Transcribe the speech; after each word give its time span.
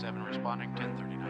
responding 0.00 0.70
1039. 0.70 1.28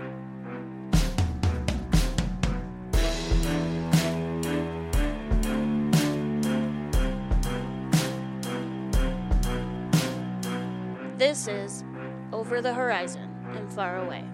This 11.19 11.49
is 11.49 11.83
Over 12.33 12.63
the 12.63 12.73
Horizon 12.73 13.35
and 13.57 13.73
Far 13.73 14.05
Away. 14.05 14.25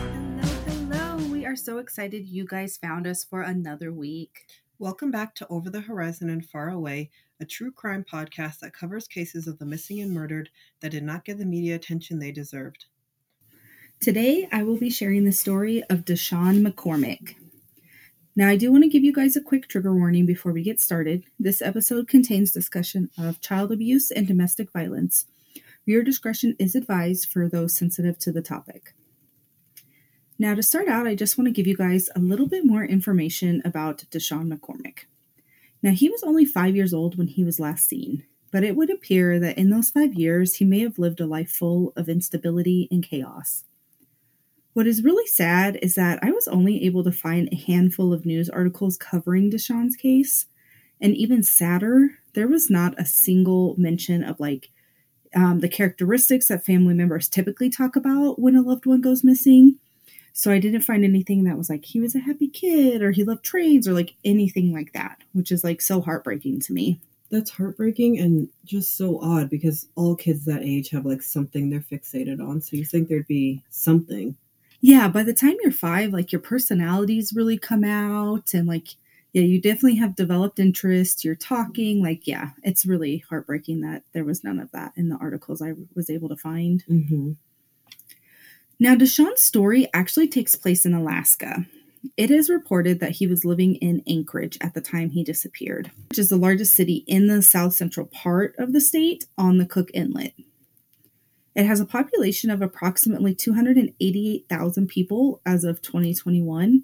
Hello, 0.00 0.48
hello. 0.66 1.16
We 1.30 1.44
are 1.44 1.56
so 1.56 1.76
excited 1.76 2.26
you 2.26 2.46
guys 2.46 2.78
found 2.78 3.06
us 3.06 3.22
for 3.22 3.42
another 3.42 3.92
week. 3.92 4.46
Welcome 4.82 5.12
back 5.12 5.36
to 5.36 5.46
Over 5.46 5.70
the 5.70 5.80
Horizon 5.80 6.28
and 6.28 6.44
Far 6.44 6.70
Away, 6.70 7.12
a 7.38 7.44
true 7.44 7.70
crime 7.70 8.04
podcast 8.04 8.58
that 8.58 8.74
covers 8.74 9.06
cases 9.06 9.46
of 9.46 9.60
the 9.60 9.64
missing 9.64 10.00
and 10.00 10.10
murdered 10.10 10.50
that 10.80 10.90
did 10.90 11.04
not 11.04 11.24
get 11.24 11.38
the 11.38 11.44
media 11.44 11.76
attention 11.76 12.18
they 12.18 12.32
deserved. 12.32 12.86
Today, 14.00 14.48
I 14.50 14.64
will 14.64 14.76
be 14.76 14.90
sharing 14.90 15.24
the 15.24 15.30
story 15.30 15.84
of 15.88 16.04
Dashawn 16.04 16.66
McCormick. 16.66 17.36
Now, 18.34 18.48
I 18.48 18.56
do 18.56 18.72
want 18.72 18.82
to 18.82 18.90
give 18.90 19.04
you 19.04 19.12
guys 19.12 19.36
a 19.36 19.40
quick 19.40 19.68
trigger 19.68 19.94
warning 19.94 20.26
before 20.26 20.50
we 20.50 20.64
get 20.64 20.80
started. 20.80 21.26
This 21.38 21.62
episode 21.62 22.08
contains 22.08 22.50
discussion 22.50 23.08
of 23.16 23.40
child 23.40 23.70
abuse 23.70 24.10
and 24.10 24.26
domestic 24.26 24.72
violence. 24.72 25.26
Your 25.86 26.02
discretion 26.02 26.56
is 26.58 26.74
advised 26.74 27.28
for 27.28 27.48
those 27.48 27.76
sensitive 27.76 28.18
to 28.18 28.32
the 28.32 28.42
topic. 28.42 28.94
Now, 30.42 30.56
to 30.56 30.62
start 30.64 30.88
out, 30.88 31.06
I 31.06 31.14
just 31.14 31.38
want 31.38 31.46
to 31.46 31.52
give 31.52 31.68
you 31.68 31.76
guys 31.76 32.10
a 32.16 32.18
little 32.18 32.48
bit 32.48 32.64
more 32.64 32.84
information 32.84 33.62
about 33.64 34.02
Dashawn 34.10 34.52
McCormick. 34.52 35.04
Now, 35.84 35.92
he 35.92 36.10
was 36.10 36.24
only 36.24 36.44
five 36.44 36.74
years 36.74 36.92
old 36.92 37.16
when 37.16 37.28
he 37.28 37.44
was 37.44 37.60
last 37.60 37.88
seen, 37.88 38.24
but 38.50 38.64
it 38.64 38.74
would 38.74 38.90
appear 38.90 39.38
that 39.38 39.56
in 39.56 39.70
those 39.70 39.90
five 39.90 40.14
years, 40.14 40.56
he 40.56 40.64
may 40.64 40.80
have 40.80 40.98
lived 40.98 41.20
a 41.20 41.26
life 41.26 41.52
full 41.52 41.92
of 41.94 42.08
instability 42.08 42.88
and 42.90 43.04
chaos. 43.04 43.62
What 44.72 44.88
is 44.88 45.04
really 45.04 45.28
sad 45.28 45.78
is 45.80 45.94
that 45.94 46.18
I 46.24 46.32
was 46.32 46.48
only 46.48 46.82
able 46.86 47.04
to 47.04 47.12
find 47.12 47.48
a 47.52 47.54
handful 47.54 48.12
of 48.12 48.26
news 48.26 48.50
articles 48.50 48.96
covering 48.96 49.48
Dashawn's 49.48 49.94
case. 49.94 50.46
And 51.00 51.14
even 51.14 51.44
sadder, 51.44 52.18
there 52.34 52.48
was 52.48 52.68
not 52.68 52.98
a 52.98 53.06
single 53.06 53.76
mention 53.78 54.24
of 54.24 54.40
like 54.40 54.70
um, 55.36 55.60
the 55.60 55.68
characteristics 55.68 56.48
that 56.48 56.66
family 56.66 56.94
members 56.94 57.28
typically 57.28 57.70
talk 57.70 57.94
about 57.94 58.40
when 58.40 58.56
a 58.56 58.60
loved 58.60 58.86
one 58.86 59.00
goes 59.00 59.22
missing. 59.22 59.78
So 60.32 60.50
I 60.50 60.58
didn't 60.58 60.82
find 60.82 61.04
anything 61.04 61.44
that 61.44 61.58
was 61.58 61.68
like 61.68 61.84
he 61.84 62.00
was 62.00 62.14
a 62.14 62.20
happy 62.20 62.48
kid 62.48 63.02
or 63.02 63.10
he 63.10 63.24
loved 63.24 63.44
trains 63.44 63.86
or 63.86 63.92
like 63.92 64.14
anything 64.24 64.72
like 64.72 64.92
that, 64.92 65.18
which 65.32 65.52
is 65.52 65.62
like 65.62 65.80
so 65.80 66.00
heartbreaking 66.00 66.60
to 66.60 66.72
me. 66.72 67.00
That's 67.30 67.50
heartbreaking 67.50 68.18
and 68.18 68.48
just 68.64 68.96
so 68.96 69.20
odd 69.22 69.48
because 69.48 69.88
all 69.94 70.16
kids 70.16 70.44
that 70.44 70.62
age 70.62 70.90
have 70.90 71.06
like 71.06 71.22
something 71.22 71.70
they're 71.70 71.80
fixated 71.80 72.40
on. 72.40 72.60
So 72.60 72.76
you 72.76 72.84
think 72.84 73.08
there'd 73.08 73.26
be 73.26 73.62
something. 73.70 74.36
Yeah, 74.80 75.08
by 75.08 75.22
the 75.22 75.32
time 75.32 75.56
you're 75.62 75.72
five, 75.72 76.12
like 76.12 76.32
your 76.32 76.40
personalities 76.40 77.32
really 77.34 77.56
come 77.56 77.84
out 77.84 78.52
and 78.52 78.66
like 78.66 78.96
yeah, 79.32 79.42
you 79.42 79.60
definitely 79.60 79.96
have 79.96 80.14
developed 80.14 80.58
interest. 80.58 81.24
You're 81.24 81.34
talking, 81.34 82.02
like, 82.02 82.26
yeah, 82.26 82.50
it's 82.62 82.84
really 82.84 83.24
heartbreaking 83.30 83.80
that 83.80 84.02
there 84.12 84.24
was 84.24 84.44
none 84.44 84.58
of 84.58 84.70
that 84.72 84.92
in 84.94 85.08
the 85.08 85.16
articles 85.16 85.62
I 85.62 85.72
was 85.94 86.10
able 86.10 86.28
to 86.28 86.36
find. 86.36 86.84
Mm-hmm. 86.84 87.32
Now, 88.82 88.96
Dashawn's 88.96 89.44
story 89.44 89.88
actually 89.94 90.26
takes 90.26 90.56
place 90.56 90.84
in 90.84 90.92
Alaska. 90.92 91.66
It 92.16 92.32
is 92.32 92.50
reported 92.50 92.98
that 92.98 93.12
he 93.12 93.28
was 93.28 93.44
living 93.44 93.76
in 93.76 94.02
Anchorage 94.08 94.58
at 94.60 94.74
the 94.74 94.80
time 94.80 95.10
he 95.10 95.22
disappeared, 95.22 95.92
which 96.10 96.18
is 96.18 96.30
the 96.30 96.36
largest 96.36 96.74
city 96.74 97.04
in 97.06 97.28
the 97.28 97.42
south 97.42 97.74
central 97.74 98.06
part 98.06 98.56
of 98.58 98.72
the 98.72 98.80
state 98.80 99.26
on 99.38 99.58
the 99.58 99.66
Cook 99.66 99.88
Inlet. 99.94 100.34
It 101.54 101.64
has 101.64 101.78
a 101.78 101.84
population 101.84 102.50
of 102.50 102.60
approximately 102.60 103.36
288,000 103.36 104.88
people 104.88 105.40
as 105.46 105.62
of 105.62 105.80
2021, 105.80 106.82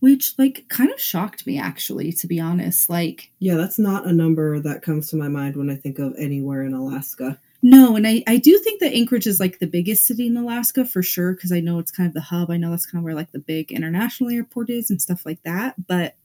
which 0.00 0.34
like 0.36 0.66
kind 0.68 0.90
of 0.90 1.00
shocked 1.00 1.46
me 1.46 1.58
actually 1.58 2.12
to 2.12 2.26
be 2.26 2.40
honest. 2.40 2.90
Like 2.90 3.30
Yeah, 3.38 3.54
that's 3.54 3.78
not 3.78 4.06
a 4.06 4.12
number 4.12 4.60
that 4.60 4.82
comes 4.82 5.08
to 5.08 5.16
my 5.16 5.28
mind 5.28 5.56
when 5.56 5.70
I 5.70 5.76
think 5.76 5.98
of 5.98 6.14
anywhere 6.18 6.62
in 6.62 6.74
Alaska. 6.74 7.40
No, 7.64 7.94
and 7.94 8.06
I, 8.06 8.24
I 8.26 8.38
do 8.38 8.58
think 8.58 8.80
that 8.80 8.92
Anchorage 8.92 9.26
is 9.28 9.38
like 9.38 9.60
the 9.60 9.68
biggest 9.68 10.04
city 10.04 10.26
in 10.26 10.36
Alaska 10.36 10.84
for 10.84 11.02
sure, 11.02 11.32
because 11.34 11.52
I 11.52 11.60
know 11.60 11.78
it's 11.78 11.92
kind 11.92 12.08
of 12.08 12.14
the 12.14 12.20
hub. 12.20 12.50
I 12.50 12.56
know 12.56 12.70
that's 12.70 12.86
kind 12.86 13.00
of 13.00 13.04
where 13.04 13.14
like 13.14 13.30
the 13.30 13.38
big 13.38 13.70
international 13.70 14.30
airport 14.30 14.68
is 14.68 14.90
and 14.90 15.00
stuff 15.00 15.24
like 15.24 15.40
that. 15.44 15.86
But 15.86 16.16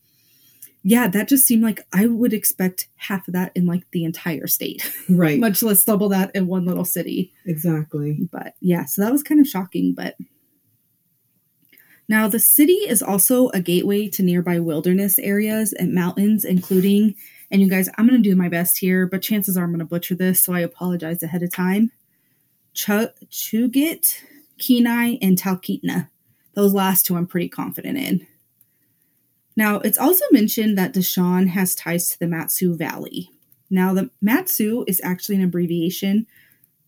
yeah, 0.83 1.07
that 1.09 1.27
just 1.27 1.45
seemed 1.45 1.63
like 1.63 1.85
I 1.93 2.07
would 2.07 2.33
expect 2.33 2.87
half 2.95 3.27
of 3.27 3.33
that 3.35 3.51
in 3.55 3.65
like 3.67 3.83
the 3.91 4.03
entire 4.03 4.47
state, 4.47 4.91
Right. 5.09 5.39
much 5.47 5.61
less 5.61 5.83
double 5.83 6.09
that 6.09 6.31
in 6.35 6.47
one 6.47 6.65
little 6.65 6.85
city. 6.85 7.33
exactly. 7.45 8.27
But 8.31 8.55
yeah, 8.59 8.85
so 8.85 9.03
that 9.03 9.11
was 9.11 9.21
kind 9.21 9.39
of 9.39 9.47
shocking. 9.47 9.93
But 9.95 10.15
now 12.09 12.27
the 12.27 12.39
city 12.39 12.73
is 12.73 13.03
also 13.03 13.49
a 13.49 13.59
gateway 13.59 14.07
to 14.09 14.23
nearby 14.23 14.59
wilderness 14.59 15.19
areas 15.19 15.73
and 15.73 15.93
mountains, 15.93 16.45
including, 16.45 17.15
and 17.51 17.61
you 17.61 17.69
guys, 17.69 17.89
I'm 17.97 18.07
going 18.07 18.21
to 18.21 18.29
do 18.29 18.35
my 18.35 18.49
best 18.49 18.77
here, 18.77 19.07
but 19.07 19.21
chances 19.21 19.57
are 19.57 19.63
I'm 19.63 19.71
going 19.71 19.79
to 19.79 19.85
butcher 19.85 20.15
this, 20.15 20.41
so 20.41 20.53
I 20.53 20.59
apologize 20.59 21.23
ahead 21.23 21.43
of 21.43 21.51
time. 21.51 21.91
Ch- 22.73 23.13
Chugit, 23.29 24.21
Kenai, 24.59 25.17
and 25.21 25.37
Talkeetna. 25.37 26.09
Those 26.53 26.73
last 26.73 27.05
two 27.05 27.15
I'm 27.15 27.27
pretty 27.27 27.49
confident 27.49 27.97
in. 27.97 28.27
Now, 29.55 29.77
it's 29.77 29.97
also 29.97 30.25
mentioned 30.31 30.77
that 30.77 30.93
Dashawn 30.93 31.49
has 31.49 31.73
ties 31.73 32.09
to 32.09 32.19
the 32.19 32.27
Matsu 32.27 32.75
Valley. 32.75 33.31
Now, 33.69 33.93
the 33.93 34.11
Matsu 34.21 34.83
is 34.87 35.01
actually 35.03 35.37
an 35.37 35.43
abbreviation 35.43 36.27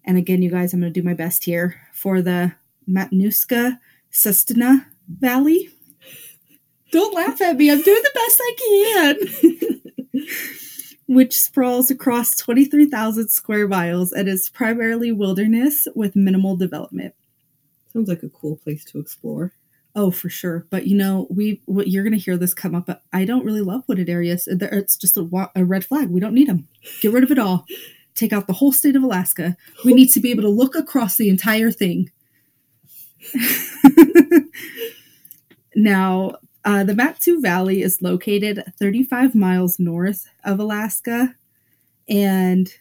and 0.10 0.18
again, 0.18 0.42
you 0.42 0.50
guys, 0.50 0.74
I'm 0.74 0.80
going 0.80 0.92
to 0.92 1.00
do 1.00 1.06
my 1.06 1.14
best 1.14 1.44
here 1.44 1.80
for 1.94 2.20
the 2.20 2.54
Matanuska 2.90 3.80
Sustina 4.12 4.88
Valley. 5.08 5.70
Don't 6.92 7.14
laugh 7.14 7.42
at 7.42 7.58
me. 7.58 7.72
I'm 7.72 7.82
doing 7.82 8.02
the 8.04 8.12
best 8.14 8.42
I 8.44 9.78
can. 10.14 10.26
Which 11.16 11.40
sprawls 11.40 11.90
across 11.90 12.36
23,000 12.38 13.30
square 13.30 13.68
miles 13.68 14.12
and 14.12 14.28
is 14.28 14.50
primarily 14.50 15.12
wilderness 15.12 15.88
with 15.96 16.16
minimal 16.16 16.56
development. 16.56 17.16
Sounds 17.94 18.08
like 18.08 18.24
a 18.24 18.30
cool 18.30 18.58
place 18.58 18.86
to 18.86 19.00
explore. 19.00 19.54
Oh, 19.96 20.12
for 20.12 20.30
sure. 20.30 20.68
But 20.70 20.86
you 20.86 20.96
know, 20.96 21.28
we 21.30 21.62
what 21.66 21.88
you're 21.88 22.04
going 22.04 22.14
to 22.14 22.20
hear 22.20 22.38
this 22.38 22.54
come 22.54 22.76
up. 22.76 22.86
But 22.86 23.02
I 23.12 23.26
don't 23.26 23.46
really 23.46 23.62
love 23.62 23.84
wooded 23.88 24.10
areas. 24.10 24.48
It's 24.48 24.96
just 24.96 25.18
a, 25.18 25.50
a 25.56 25.66
red 25.66 25.84
flag. 25.84 26.10
We 26.10 26.20
don't 26.20 26.36
need 26.36 26.48
them. 26.48 26.68
Get 27.02 27.12
rid 27.12 27.24
of 27.24 27.32
it 27.32 27.40
all. 27.40 27.66
Take 28.14 28.32
out 28.32 28.48
the 28.48 28.54
whole 28.54 28.72
state 28.72 28.96
of 28.96 29.04
Alaska. 29.04 29.58
We 29.84 29.94
need 29.94 30.10
to 30.10 30.20
be 30.20 30.30
able 30.32 30.44
to 30.44 30.50
look 30.50 30.76
across 30.76 31.18
the 31.18 31.30
entire 31.30 31.72
thing. 31.72 32.12
now, 35.76 36.36
uh, 36.66 36.84
the 36.84 36.96
Matsu 36.96 37.40
Valley 37.42 37.82
is 37.82 38.02
located 38.02 38.64
35 38.78 39.34
miles 39.36 39.80
north 39.80 40.28
of 40.44 40.60
Alaska 40.60 41.36
and 42.08 42.74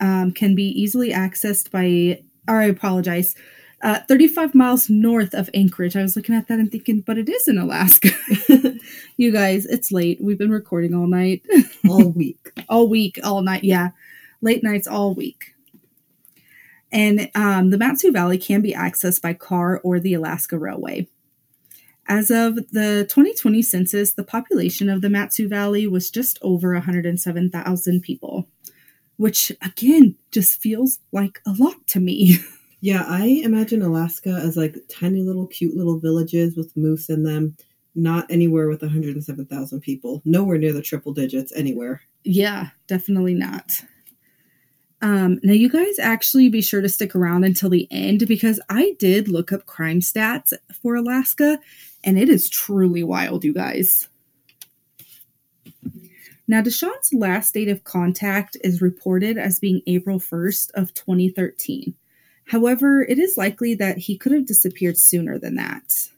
um, 0.00 0.32
can 0.32 0.54
be 0.54 0.64
easily 0.64 1.10
accessed 1.10 1.70
by, 1.70 2.22
or 2.48 2.60
I 2.60 2.64
apologize, 2.64 3.34
uh, 3.82 4.00
35 4.08 4.54
miles 4.54 4.88
north 4.90 5.34
of 5.34 5.50
Anchorage. 5.54 5.96
I 5.96 6.02
was 6.02 6.16
looking 6.16 6.34
at 6.34 6.48
that 6.48 6.58
and 6.58 6.70
thinking, 6.70 7.00
but 7.00 7.18
it 7.18 7.28
is 7.28 7.46
in 7.48 7.58
Alaska. 7.58 8.10
you 9.16 9.32
guys, 9.32 9.64
it's 9.66 9.92
late. 9.92 10.18
We've 10.20 10.38
been 10.38 10.50
recording 10.50 10.94
all 10.94 11.06
night, 11.06 11.42
All 11.88 12.08
week. 12.08 12.38
all 12.68 12.88
week, 12.88 13.18
all 13.24 13.42
night. 13.42 13.64
Yeah, 13.64 13.90
late 14.40 14.62
nights 14.62 14.86
all 14.86 15.14
week. 15.14 15.54
And 16.92 17.30
um, 17.34 17.70
the 17.70 17.78
Matsu 17.78 18.12
Valley 18.12 18.38
can 18.38 18.60
be 18.60 18.72
accessed 18.72 19.22
by 19.22 19.32
car 19.34 19.80
or 19.82 19.98
the 19.98 20.14
Alaska 20.14 20.58
Railway. 20.58 21.08
As 22.08 22.30
of 22.30 22.56
the 22.72 23.06
2020 23.08 23.62
census, 23.62 24.14
the 24.14 24.24
population 24.24 24.88
of 24.88 25.02
the 25.02 25.10
Matsu 25.10 25.48
Valley 25.48 25.86
was 25.86 26.10
just 26.10 26.38
over 26.42 26.72
107,000 26.72 28.00
people, 28.02 28.48
which 29.16 29.52
again 29.62 30.16
just 30.30 30.60
feels 30.60 30.98
like 31.12 31.40
a 31.46 31.54
lot 31.58 31.86
to 31.88 32.00
me. 32.00 32.38
Yeah, 32.84 33.04
I 33.06 33.40
imagine 33.44 33.80
Alaska 33.80 34.40
as 34.42 34.56
like 34.56 34.76
tiny 34.90 35.22
little 35.22 35.46
cute 35.46 35.76
little 35.76 36.00
villages 36.00 36.56
with 36.56 36.76
moose 36.76 37.08
in 37.08 37.22
them. 37.22 37.56
Not 37.94 38.26
anywhere 38.28 38.68
with 38.68 38.82
107,000 38.82 39.80
people. 39.80 40.20
Nowhere 40.24 40.58
near 40.58 40.72
the 40.72 40.82
triple 40.82 41.12
digits 41.12 41.52
anywhere. 41.54 42.02
Yeah, 42.24 42.70
definitely 42.88 43.34
not. 43.34 43.82
Um, 45.00 45.38
now, 45.44 45.52
you 45.52 45.68
guys 45.68 45.98
actually 46.00 46.48
be 46.48 46.60
sure 46.60 46.80
to 46.80 46.88
stick 46.88 47.14
around 47.14 47.44
until 47.44 47.70
the 47.70 47.86
end 47.92 48.26
because 48.26 48.60
I 48.68 48.96
did 48.98 49.28
look 49.28 49.52
up 49.52 49.66
crime 49.66 50.00
stats 50.00 50.52
for 50.82 50.96
Alaska 50.96 51.60
and 52.04 52.18
it 52.18 52.28
is 52.28 52.50
truly 52.50 53.02
wild, 53.02 53.44
you 53.44 53.54
guys. 53.54 54.08
Now, 56.48 56.60
Dashawn's 56.60 57.12
last 57.12 57.54
date 57.54 57.68
of 57.68 57.84
contact 57.84 58.56
is 58.62 58.82
reported 58.82 59.38
as 59.38 59.60
being 59.60 59.82
April 59.86 60.18
1st 60.18 60.72
of 60.74 60.92
2013. 60.92 61.94
However, 62.46 63.02
it 63.02 63.18
is 63.18 63.36
likely 63.36 63.74
that 63.76 63.98
he 63.98 64.18
could 64.18 64.32
have 64.32 64.46
disappeared 64.46 64.98
sooner 64.98 65.38
than 65.38 65.54
that. 65.54 66.08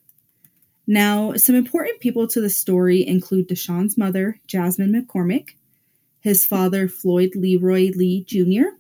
Now, 0.87 1.35
some 1.35 1.55
important 1.55 2.01
people 2.01 2.27
to 2.29 2.41
the 2.41 2.51
story 2.51 3.07
include 3.07 3.49
Dashawn's 3.49 3.97
mother, 3.97 4.41
Jasmine 4.47 4.93
McCormick, 4.93 5.51
his 6.21 6.47
father, 6.47 6.89
Floyd 6.89 7.33
Leroy 7.35 7.93
Lee 7.95 8.25
Jr., 8.25 8.77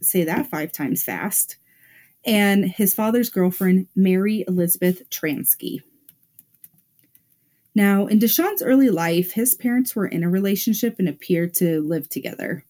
say 0.00 0.24
that 0.24 0.48
five 0.48 0.72
times 0.72 1.02
fast, 1.02 1.56
and 2.24 2.64
his 2.64 2.94
father's 2.94 3.30
girlfriend, 3.30 3.88
Mary 3.94 4.44
Elizabeth 4.46 5.08
Transky. 5.10 5.80
Now, 7.78 8.08
in 8.08 8.18
Dashawn's 8.18 8.60
early 8.60 8.90
life, 8.90 9.34
his 9.34 9.54
parents 9.54 9.94
were 9.94 10.08
in 10.08 10.24
a 10.24 10.28
relationship 10.28 10.96
and 10.98 11.08
appeared 11.08 11.54
to 11.54 11.80
live 11.80 12.08
together. 12.08 12.64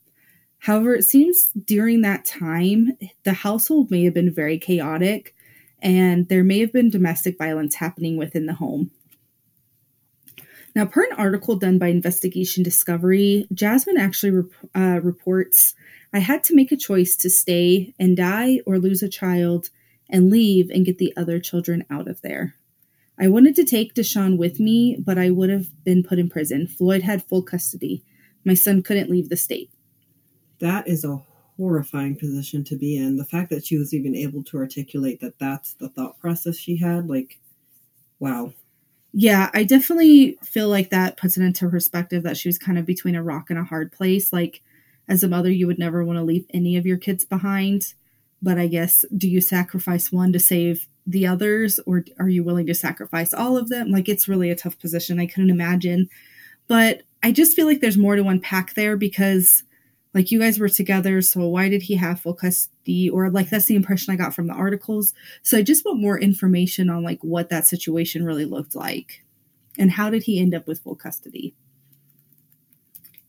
However, 0.58 0.94
it 0.94 1.04
seems 1.04 1.48
during 1.52 2.02
that 2.02 2.26
time, 2.26 2.92
the 3.22 3.32
household 3.32 3.90
may 3.90 4.04
have 4.04 4.12
been 4.12 4.30
very 4.30 4.58
chaotic 4.58 5.34
and 5.80 6.28
there 6.28 6.44
may 6.44 6.58
have 6.58 6.74
been 6.74 6.90
domestic 6.90 7.38
violence 7.38 7.76
happening 7.76 8.18
within 8.18 8.44
the 8.44 8.52
home. 8.52 8.90
Now, 10.76 10.84
per 10.84 11.04
an 11.04 11.16
article 11.16 11.56
done 11.56 11.78
by 11.78 11.88
Investigation 11.88 12.62
Discovery, 12.62 13.48
Jasmine 13.50 13.96
actually 13.96 14.32
rep- 14.32 14.50
uh, 14.74 15.00
reports 15.02 15.72
I 16.12 16.18
had 16.18 16.44
to 16.44 16.54
make 16.54 16.70
a 16.70 16.76
choice 16.76 17.16
to 17.16 17.30
stay 17.30 17.94
and 17.98 18.14
die 18.14 18.60
or 18.66 18.78
lose 18.78 19.02
a 19.02 19.08
child 19.08 19.70
and 20.10 20.28
leave 20.28 20.68
and 20.68 20.84
get 20.84 20.98
the 20.98 21.16
other 21.16 21.40
children 21.40 21.86
out 21.88 22.08
of 22.08 22.20
there. 22.20 22.56
I 23.20 23.28
wanted 23.28 23.56
to 23.56 23.64
take 23.64 23.94
Dashawn 23.94 24.38
with 24.38 24.60
me, 24.60 24.96
but 24.98 25.18
I 25.18 25.30
would 25.30 25.50
have 25.50 25.66
been 25.84 26.02
put 26.02 26.18
in 26.18 26.28
prison. 26.28 26.66
Floyd 26.66 27.02
had 27.02 27.24
full 27.24 27.42
custody. 27.42 28.04
My 28.44 28.54
son 28.54 28.82
couldn't 28.82 29.10
leave 29.10 29.28
the 29.28 29.36
state. 29.36 29.70
That 30.60 30.86
is 30.86 31.04
a 31.04 31.20
horrifying 31.56 32.16
position 32.16 32.62
to 32.64 32.76
be 32.76 32.96
in. 32.96 33.16
The 33.16 33.24
fact 33.24 33.50
that 33.50 33.66
she 33.66 33.76
was 33.76 33.92
even 33.92 34.14
able 34.14 34.44
to 34.44 34.58
articulate 34.58 35.20
that 35.20 35.38
that's 35.38 35.74
the 35.74 35.88
thought 35.88 36.18
process 36.20 36.56
she 36.56 36.76
had, 36.76 37.08
like, 37.08 37.40
wow. 38.20 38.52
Yeah, 39.12 39.50
I 39.52 39.64
definitely 39.64 40.38
feel 40.44 40.68
like 40.68 40.90
that 40.90 41.16
puts 41.16 41.36
it 41.36 41.42
into 41.42 41.68
perspective 41.68 42.22
that 42.22 42.36
she 42.36 42.48
was 42.48 42.58
kind 42.58 42.78
of 42.78 42.86
between 42.86 43.16
a 43.16 43.22
rock 43.22 43.50
and 43.50 43.58
a 43.58 43.64
hard 43.64 43.90
place. 43.90 44.32
Like, 44.32 44.62
as 45.08 45.24
a 45.24 45.28
mother, 45.28 45.50
you 45.50 45.66
would 45.66 45.78
never 45.78 46.04
want 46.04 46.18
to 46.18 46.24
leave 46.24 46.46
any 46.54 46.76
of 46.76 46.86
your 46.86 46.98
kids 46.98 47.24
behind. 47.24 47.94
But 48.40 48.58
I 48.58 48.68
guess, 48.68 49.04
do 49.16 49.28
you 49.28 49.40
sacrifice 49.40 50.12
one 50.12 50.32
to 50.32 50.38
save 50.38 50.86
the 51.08 51.26
others, 51.26 51.80
or 51.86 52.04
are 52.18 52.28
you 52.28 52.44
willing 52.44 52.66
to 52.66 52.74
sacrifice 52.74 53.32
all 53.32 53.56
of 53.56 53.70
them? 53.70 53.90
Like, 53.90 54.08
it's 54.08 54.28
really 54.28 54.50
a 54.50 54.56
tough 54.56 54.78
position. 54.78 55.18
I 55.18 55.26
couldn't 55.26 55.50
imagine. 55.50 56.08
But 56.68 57.02
I 57.22 57.32
just 57.32 57.56
feel 57.56 57.66
like 57.66 57.80
there's 57.80 57.96
more 57.96 58.14
to 58.14 58.28
unpack 58.28 58.74
there 58.74 58.96
because 58.96 59.64
like 60.14 60.30
you 60.30 60.40
guys 60.40 60.58
were 60.58 60.68
together 60.68 61.20
so 61.20 61.46
why 61.46 61.68
did 61.68 61.82
he 61.82 61.94
have 61.94 62.20
full 62.20 62.34
custody 62.34 63.10
or 63.10 63.30
like 63.30 63.50
that's 63.50 63.66
the 63.66 63.76
impression 63.76 64.12
i 64.12 64.16
got 64.16 64.34
from 64.34 64.46
the 64.46 64.54
articles 64.54 65.14
so 65.42 65.58
i 65.58 65.62
just 65.62 65.84
want 65.84 66.00
more 66.00 66.18
information 66.18 66.88
on 66.88 67.02
like 67.02 67.22
what 67.22 67.50
that 67.50 67.66
situation 67.66 68.24
really 68.24 68.44
looked 68.44 68.74
like 68.74 69.24
and 69.78 69.92
how 69.92 70.10
did 70.10 70.22
he 70.24 70.40
end 70.40 70.54
up 70.54 70.66
with 70.66 70.80
full 70.80 70.96
custody 70.96 71.54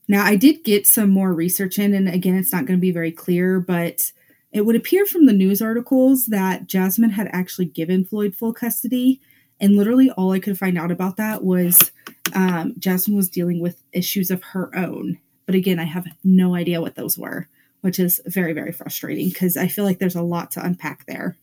now 0.08 0.24
i 0.24 0.36
did 0.36 0.64
get 0.64 0.88
some 0.88 1.10
more 1.10 1.34
research 1.34 1.78
in 1.78 1.94
and 1.94 2.08
again 2.08 2.36
it's 2.36 2.54
not 2.54 2.66
going 2.66 2.78
to 2.78 2.82
be 2.82 2.92
very 2.92 3.12
clear 3.12 3.60
but 3.60 4.12
it 4.52 4.66
would 4.66 4.76
appear 4.76 5.06
from 5.06 5.26
the 5.26 5.34
news 5.34 5.62
articles 5.62 6.26
that 6.28 6.68
jasmine 6.68 7.12
had 7.12 7.30
actually 7.32 7.66
given 7.66 8.06
floyd 8.06 8.36
full 8.36 8.54
custody 8.54 9.20
and 9.60 9.76
literally 9.76 10.10
all 10.12 10.32
i 10.32 10.40
could 10.40 10.58
find 10.58 10.78
out 10.78 10.92
about 10.92 11.18
that 11.18 11.44
was 11.44 11.92
um, 12.34 12.74
jasmine 12.78 13.18
was 13.18 13.30
dealing 13.30 13.60
with 13.60 13.84
issues 13.92 14.30
of 14.30 14.44
her 14.44 14.76
own 14.76 15.20
but 15.50 15.56
again, 15.56 15.80
I 15.80 15.86
have 15.86 16.06
no 16.24 16.54
idea 16.54 16.80
what 16.80 16.94
those 16.94 17.18
were, 17.18 17.48
which 17.82 17.98
is 17.98 18.22
very, 18.28 18.54
very 18.54 18.72
frustrating 18.72 19.30
because 19.30 19.58
I 19.58 19.68
feel 19.68 19.84
like 19.84 19.98
there's 19.98 20.14
a 20.14 20.22
lot 20.22 20.52
to 20.52 20.64
unpack 20.64 21.08
there. 21.08 21.38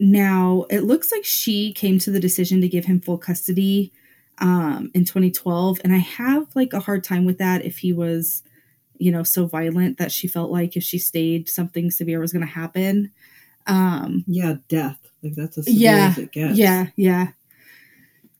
Now, 0.00 0.64
it 0.70 0.84
looks 0.84 1.12
like 1.12 1.22
she 1.22 1.74
came 1.74 1.98
to 1.98 2.10
the 2.10 2.18
decision 2.18 2.62
to 2.62 2.68
give 2.68 2.86
him 2.86 2.98
full 2.98 3.18
custody 3.18 3.92
um, 4.38 4.90
in 4.94 5.04
2012. 5.04 5.80
And 5.84 5.92
I 5.92 5.98
have 5.98 6.46
like 6.54 6.72
a 6.72 6.80
hard 6.80 7.04
time 7.04 7.26
with 7.26 7.36
that 7.36 7.62
if 7.62 7.76
he 7.76 7.92
was, 7.92 8.42
you 8.98 9.10
know, 9.10 9.22
so 9.22 9.46
violent 9.46 9.98
that 9.98 10.12
she 10.12 10.28
felt 10.28 10.50
like 10.50 10.76
if 10.76 10.82
she 10.82 10.98
stayed, 10.98 11.48
something 11.48 11.90
severe 11.90 12.20
was 12.20 12.32
going 12.32 12.46
to 12.46 12.52
happen. 12.52 13.10
Um, 13.66 14.24
yeah, 14.26 14.54
death. 14.68 14.98
Like 15.22 15.34
that's 15.34 15.58
as 15.58 15.66
severe 15.66 15.80
yeah, 15.80 16.08
as 16.08 16.18
it 16.18 16.32
gets. 16.32 16.58
Yeah, 16.58 16.86
yeah. 16.96 17.28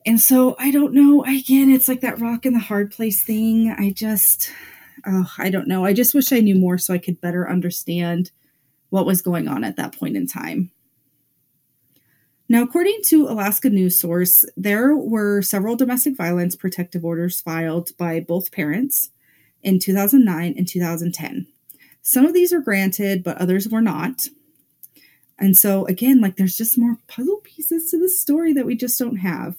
And 0.05 0.20
so 0.20 0.55
I 0.58 0.70
don't 0.70 0.94
know. 0.94 1.25
Again, 1.25 1.70
it's 1.70 1.88
like 1.88 2.00
that 2.03 2.20
rock 2.20 2.47
in 2.47 2.53
the 2.53 2.61
hard 2.61 2.93
place 2.93 3.23
thing. 3.23 3.75
I 3.76 3.91
just, 3.91 4.50
oh, 5.05 5.32
I 5.38 5.50
don't 5.50 5.67
know. 5.67 5.85
I 5.85 5.93
just 5.93 6.14
wish 6.14 6.32
I 6.32 6.38
knew 6.41 6.55
more 6.55 6.79
so 6.79 6.94
I 6.94 6.99
could 6.99 7.20
better 7.20 7.49
understand 7.49 8.31
what 8.91 9.06
was 9.06 9.20
going 9.20 9.49
on 9.49 9.64
at 9.64 9.76
that 9.76 9.99
point 9.99 10.17
in 10.17 10.29
time. 10.29 10.70
Now, 12.49 12.62
according 12.62 13.00
to 13.06 13.26
Alaska 13.26 13.69
News 13.69 13.99
Source, 13.99 14.44
there 14.56 14.97
were 14.97 15.43
several 15.43 15.75
domestic 15.75 16.17
violence 16.17 16.55
protective 16.55 17.05
orders 17.05 17.41
filed 17.41 17.97
by 17.97 18.20
both 18.20 18.53
parents 18.53 19.11
in 19.62 19.79
2009 19.79 20.55
and 20.56 20.69
2010. 20.69 21.47
Some 22.03 22.25
of 22.25 22.35
these 22.35 22.53
are 22.53 22.61
granted, 22.61 23.25
but 23.25 23.38
others 23.38 23.69
were 23.69 23.81
not. 23.81 24.26
And 25.38 25.56
so, 25.56 25.85
again, 25.87 26.20
like 26.20 26.37
there's 26.37 26.56
just 26.56 26.79
more 26.79 26.99
puzzle 27.08 27.41
pieces 27.43 27.91
to 27.91 27.99
the 27.99 28.08
story 28.08 28.53
that 28.53 28.67
we 28.67 28.76
just 28.76 28.99
don't 28.99 29.17
have. 29.17 29.56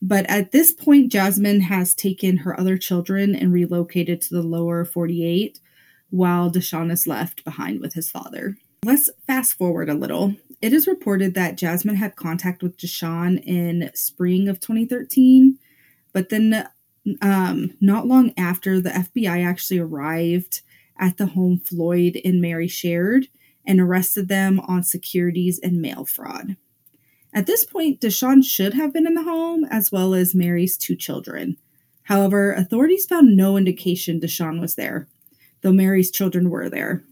But 0.00 0.28
at 0.28 0.52
this 0.52 0.72
point, 0.72 1.10
Jasmine 1.10 1.62
has 1.62 1.94
taken 1.94 2.38
her 2.38 2.58
other 2.58 2.76
children 2.76 3.34
and 3.34 3.52
relocated 3.52 4.20
to 4.22 4.34
the 4.34 4.42
lower 4.42 4.84
48, 4.84 5.60
while 6.10 6.50
Dashawn 6.50 6.92
is 6.92 7.06
left 7.06 7.42
behind 7.44 7.80
with 7.80 7.94
his 7.94 8.10
father. 8.10 8.56
Let's 8.84 9.08
fast 9.26 9.56
forward 9.56 9.88
a 9.88 9.94
little. 9.94 10.34
It 10.60 10.72
is 10.72 10.86
reported 10.86 11.34
that 11.34 11.56
Jasmine 11.56 11.96
had 11.96 12.16
contact 12.16 12.62
with 12.62 12.76
Dashawn 12.76 13.42
in 13.44 13.90
spring 13.94 14.48
of 14.48 14.60
2013, 14.60 15.58
but 16.12 16.28
then 16.28 16.68
um, 17.20 17.72
not 17.80 18.06
long 18.06 18.32
after, 18.36 18.80
the 18.80 18.90
FBI 18.90 19.44
actually 19.44 19.78
arrived 19.78 20.62
at 20.98 21.16
the 21.16 21.26
home 21.26 21.58
Floyd 21.58 22.20
and 22.24 22.40
Mary 22.40 22.68
shared 22.68 23.28
and 23.66 23.80
arrested 23.80 24.28
them 24.28 24.60
on 24.60 24.82
securities 24.82 25.58
and 25.62 25.80
mail 25.80 26.04
fraud. 26.04 26.56
At 27.32 27.46
this 27.46 27.64
point, 27.64 28.00
Dashawn 28.00 28.44
should 28.44 28.74
have 28.74 28.92
been 28.92 29.06
in 29.06 29.14
the 29.14 29.24
home, 29.24 29.64
as 29.64 29.90
well 29.90 30.14
as 30.14 30.34
Mary's 30.34 30.76
two 30.76 30.94
children. 30.94 31.56
However, 32.04 32.52
authorities 32.52 33.06
found 33.06 33.36
no 33.36 33.56
indication 33.56 34.20
Dashawn 34.20 34.60
was 34.60 34.76
there, 34.76 35.08
though 35.62 35.72
Mary's 35.72 36.10
children 36.10 36.48
were 36.48 36.68
there. 36.68 37.02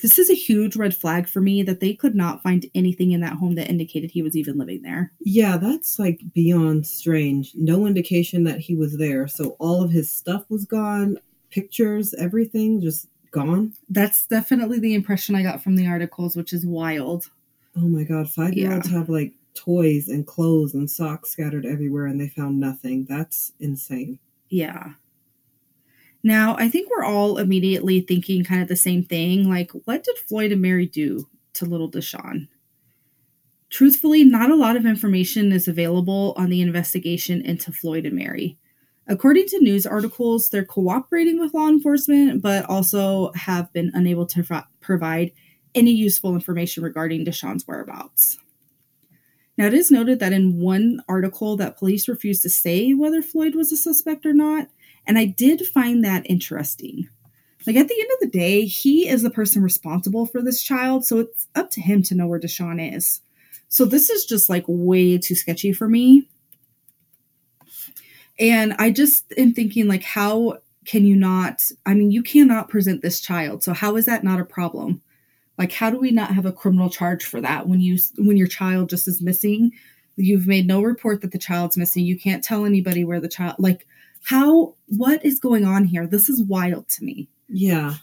This 0.00 0.18
is 0.18 0.30
a 0.30 0.34
huge 0.34 0.76
red 0.76 0.94
flag 0.94 1.28
for 1.28 1.40
me 1.40 1.62
that 1.64 1.80
they 1.80 1.92
could 1.92 2.14
not 2.14 2.42
find 2.42 2.66
anything 2.74 3.12
in 3.12 3.20
that 3.20 3.34
home 3.34 3.56
that 3.56 3.68
indicated 3.68 4.10
he 4.10 4.22
was 4.22 4.36
even 4.36 4.56
living 4.56 4.82
there. 4.82 5.12
Yeah, 5.20 5.56
that's 5.56 5.98
like 5.98 6.20
beyond 6.32 6.86
strange. 6.86 7.52
No 7.54 7.86
indication 7.86 8.44
that 8.44 8.60
he 8.60 8.74
was 8.76 8.96
there. 8.96 9.26
So 9.26 9.56
all 9.58 9.82
of 9.82 9.90
his 9.90 10.10
stuff 10.10 10.44
was 10.48 10.64
gone, 10.64 11.18
pictures, 11.50 12.14
everything 12.14 12.80
just 12.80 13.08
gone. 13.30 13.74
That's 13.88 14.26
definitely 14.26 14.78
the 14.78 14.94
impression 14.94 15.34
I 15.34 15.42
got 15.42 15.62
from 15.62 15.76
the 15.76 15.86
articles, 15.86 16.36
which 16.36 16.52
is 16.52 16.64
wild. 16.64 17.30
Oh 17.76 17.88
my 17.88 18.04
god, 18.04 18.30
five 18.30 18.54
year 18.54 18.72
olds 18.72 18.90
have 18.90 19.08
like 19.08 19.32
toys 19.54 20.08
and 20.08 20.26
clothes 20.26 20.74
and 20.74 20.88
socks 20.90 21.30
scattered 21.30 21.66
everywhere 21.66 22.06
and 22.06 22.20
they 22.20 22.28
found 22.28 22.60
nothing. 22.60 23.04
That's 23.08 23.52
insane. 23.60 24.18
Yeah. 24.48 24.92
Now, 26.22 26.56
I 26.58 26.68
think 26.68 26.90
we're 26.90 27.04
all 27.04 27.38
immediately 27.38 28.00
thinking 28.00 28.44
kind 28.44 28.60
of 28.60 28.68
the 28.68 28.76
same 28.76 29.04
thing. 29.04 29.48
Like, 29.48 29.70
what 29.84 30.02
did 30.02 30.18
Floyd 30.18 30.52
and 30.52 30.60
Mary 30.60 30.86
do 30.86 31.28
to 31.54 31.64
little 31.64 31.90
Dashawn? 31.90 32.48
Truthfully, 33.70 34.24
not 34.24 34.50
a 34.50 34.56
lot 34.56 34.76
of 34.76 34.86
information 34.86 35.52
is 35.52 35.68
available 35.68 36.34
on 36.36 36.48
the 36.48 36.60
investigation 36.60 37.42
into 37.42 37.70
Floyd 37.70 38.06
and 38.06 38.16
Mary. 38.16 38.58
According 39.06 39.46
to 39.48 39.60
news 39.60 39.86
articles, 39.86 40.50
they're 40.50 40.64
cooperating 40.64 41.38
with 41.38 41.54
law 41.54 41.68
enforcement, 41.68 42.42
but 42.42 42.64
also 42.66 43.32
have 43.32 43.72
been 43.72 43.90
unable 43.94 44.26
to 44.26 44.42
pro- 44.42 44.62
provide 44.80 45.32
any 45.74 45.92
useful 45.92 46.34
information 46.34 46.82
regarding 46.82 47.24
Dashawn's 47.24 47.66
whereabouts. 47.66 48.38
Now, 49.56 49.66
it 49.66 49.74
is 49.74 49.90
noted 49.90 50.20
that 50.20 50.32
in 50.32 50.60
one 50.60 51.02
article 51.08 51.56
that 51.56 51.78
police 51.78 52.06
refused 52.06 52.42
to 52.42 52.50
say 52.50 52.92
whether 52.92 53.22
Floyd 53.22 53.54
was 53.54 53.72
a 53.72 53.76
suspect 53.76 54.24
or 54.24 54.32
not, 54.32 54.68
and 55.08 55.18
I 55.18 55.24
did 55.24 55.66
find 55.66 56.04
that 56.04 56.30
interesting. 56.30 57.08
Like 57.66 57.76
at 57.76 57.88
the 57.88 58.00
end 58.00 58.10
of 58.12 58.20
the 58.20 58.38
day, 58.38 58.64
he 58.66 59.08
is 59.08 59.22
the 59.22 59.30
person 59.30 59.62
responsible 59.62 60.26
for 60.26 60.40
this 60.40 60.62
child, 60.62 61.04
so 61.04 61.18
it's 61.18 61.48
up 61.56 61.70
to 61.72 61.80
him 61.80 62.02
to 62.04 62.14
know 62.14 62.26
where 62.26 62.38
Dashawn 62.38 62.96
is. 62.96 63.20
So 63.68 63.84
this 63.84 64.10
is 64.10 64.24
just 64.24 64.48
like 64.48 64.64
way 64.68 65.18
too 65.18 65.34
sketchy 65.34 65.72
for 65.72 65.88
me. 65.88 66.28
And 68.38 68.74
I 68.78 68.90
just 68.90 69.32
am 69.36 69.52
thinking 69.52 69.88
like 69.88 70.04
how 70.04 70.58
can 70.84 71.04
you 71.04 71.16
not 71.16 71.70
I 71.84 71.94
mean 71.94 72.12
you 72.12 72.22
cannot 72.22 72.68
present 72.68 73.02
this 73.02 73.20
child. 73.20 73.64
So 73.64 73.72
how 73.72 73.96
is 73.96 74.06
that 74.06 74.22
not 74.22 74.40
a 74.40 74.44
problem? 74.44 75.02
Like, 75.58 75.72
how 75.72 75.90
do 75.90 75.98
we 75.98 76.12
not 76.12 76.34
have 76.34 76.46
a 76.46 76.52
criminal 76.52 76.88
charge 76.88 77.24
for 77.24 77.40
that 77.40 77.68
when 77.68 77.80
you 77.80 77.98
when 78.16 78.36
your 78.36 78.46
child 78.46 78.88
just 78.88 79.08
is 79.08 79.20
missing? 79.20 79.72
You've 80.16 80.46
made 80.46 80.66
no 80.66 80.82
report 80.82 81.20
that 81.20 81.32
the 81.32 81.38
child's 81.38 81.76
missing. 81.76 82.04
You 82.04 82.18
can't 82.18 82.42
tell 82.42 82.64
anybody 82.64 83.04
where 83.04 83.20
the 83.20 83.28
child. 83.28 83.56
Like, 83.58 83.86
how? 84.24 84.74
What 84.86 85.24
is 85.24 85.40
going 85.40 85.64
on 85.64 85.84
here? 85.84 86.06
This 86.06 86.28
is 86.28 86.42
wild 86.42 86.88
to 86.90 87.04
me. 87.04 87.28
Yeah. 87.48 87.94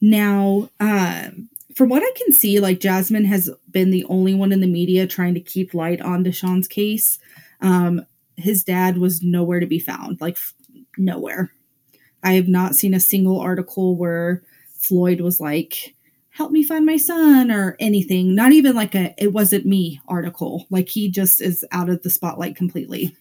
Now, 0.00 0.70
um, 0.80 1.48
from 1.74 1.88
what 1.88 2.02
I 2.02 2.12
can 2.16 2.32
see, 2.32 2.60
like 2.60 2.80
Jasmine 2.80 3.24
has 3.24 3.50
been 3.70 3.90
the 3.90 4.04
only 4.06 4.34
one 4.34 4.52
in 4.52 4.60
the 4.60 4.66
media 4.66 5.06
trying 5.06 5.34
to 5.34 5.40
keep 5.40 5.74
light 5.74 6.00
on 6.00 6.24
Dashawn's 6.24 6.68
case. 6.68 7.18
Um, 7.60 8.04
his 8.36 8.64
dad 8.64 8.98
was 8.98 9.22
nowhere 9.22 9.60
to 9.60 9.66
be 9.66 9.78
found, 9.78 10.20
like 10.20 10.34
f- 10.34 10.54
nowhere. 10.98 11.52
I 12.22 12.32
have 12.32 12.48
not 12.48 12.74
seen 12.74 12.94
a 12.94 13.00
single 13.00 13.40
article 13.40 13.96
where 13.96 14.42
Floyd 14.76 15.20
was 15.20 15.40
like, 15.40 15.94
help 16.30 16.50
me 16.50 16.64
find 16.64 16.84
my 16.84 16.96
son 16.96 17.50
or 17.50 17.76
anything. 17.78 18.34
Not 18.34 18.52
even 18.52 18.74
like 18.74 18.94
a 18.94 19.14
it 19.22 19.32
wasn't 19.32 19.66
me 19.66 20.00
article. 20.08 20.66
Like 20.70 20.88
he 20.88 21.10
just 21.10 21.40
is 21.40 21.64
out 21.72 21.88
of 21.88 22.02
the 22.02 22.10
spotlight 22.10 22.56
completely. 22.56 23.16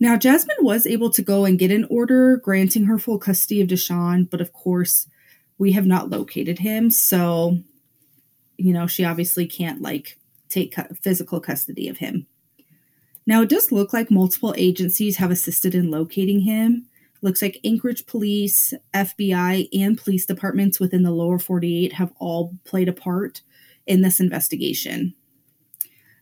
Now, 0.00 0.16
Jasmine 0.16 0.56
was 0.60 0.86
able 0.86 1.10
to 1.10 1.22
go 1.22 1.44
and 1.44 1.58
get 1.58 1.70
an 1.70 1.86
order 1.88 2.36
granting 2.36 2.84
her 2.86 2.98
full 2.98 3.18
custody 3.18 3.60
of 3.60 3.68
Dashawn, 3.68 4.28
but 4.28 4.40
of 4.40 4.52
course, 4.52 5.06
we 5.58 5.72
have 5.72 5.86
not 5.86 6.10
located 6.10 6.58
him. 6.58 6.90
So, 6.90 7.58
you 8.56 8.72
know, 8.72 8.86
she 8.86 9.04
obviously 9.04 9.46
can't 9.46 9.80
like 9.80 10.18
take 10.48 10.74
physical 11.00 11.40
custody 11.40 11.88
of 11.88 11.98
him. 11.98 12.26
Now, 13.26 13.42
it 13.42 13.48
does 13.48 13.72
look 13.72 13.92
like 13.92 14.10
multiple 14.10 14.54
agencies 14.56 15.16
have 15.16 15.30
assisted 15.30 15.74
in 15.74 15.90
locating 15.90 16.40
him. 16.40 16.86
Looks 17.22 17.40
like 17.40 17.60
Anchorage 17.64 18.04
Police, 18.04 18.74
FBI, 18.92 19.68
and 19.72 19.96
police 19.96 20.26
departments 20.26 20.78
within 20.78 21.04
the 21.04 21.10
lower 21.10 21.38
48 21.38 21.94
have 21.94 22.12
all 22.18 22.54
played 22.64 22.88
a 22.88 22.92
part 22.92 23.40
in 23.86 24.02
this 24.02 24.20
investigation. 24.20 25.14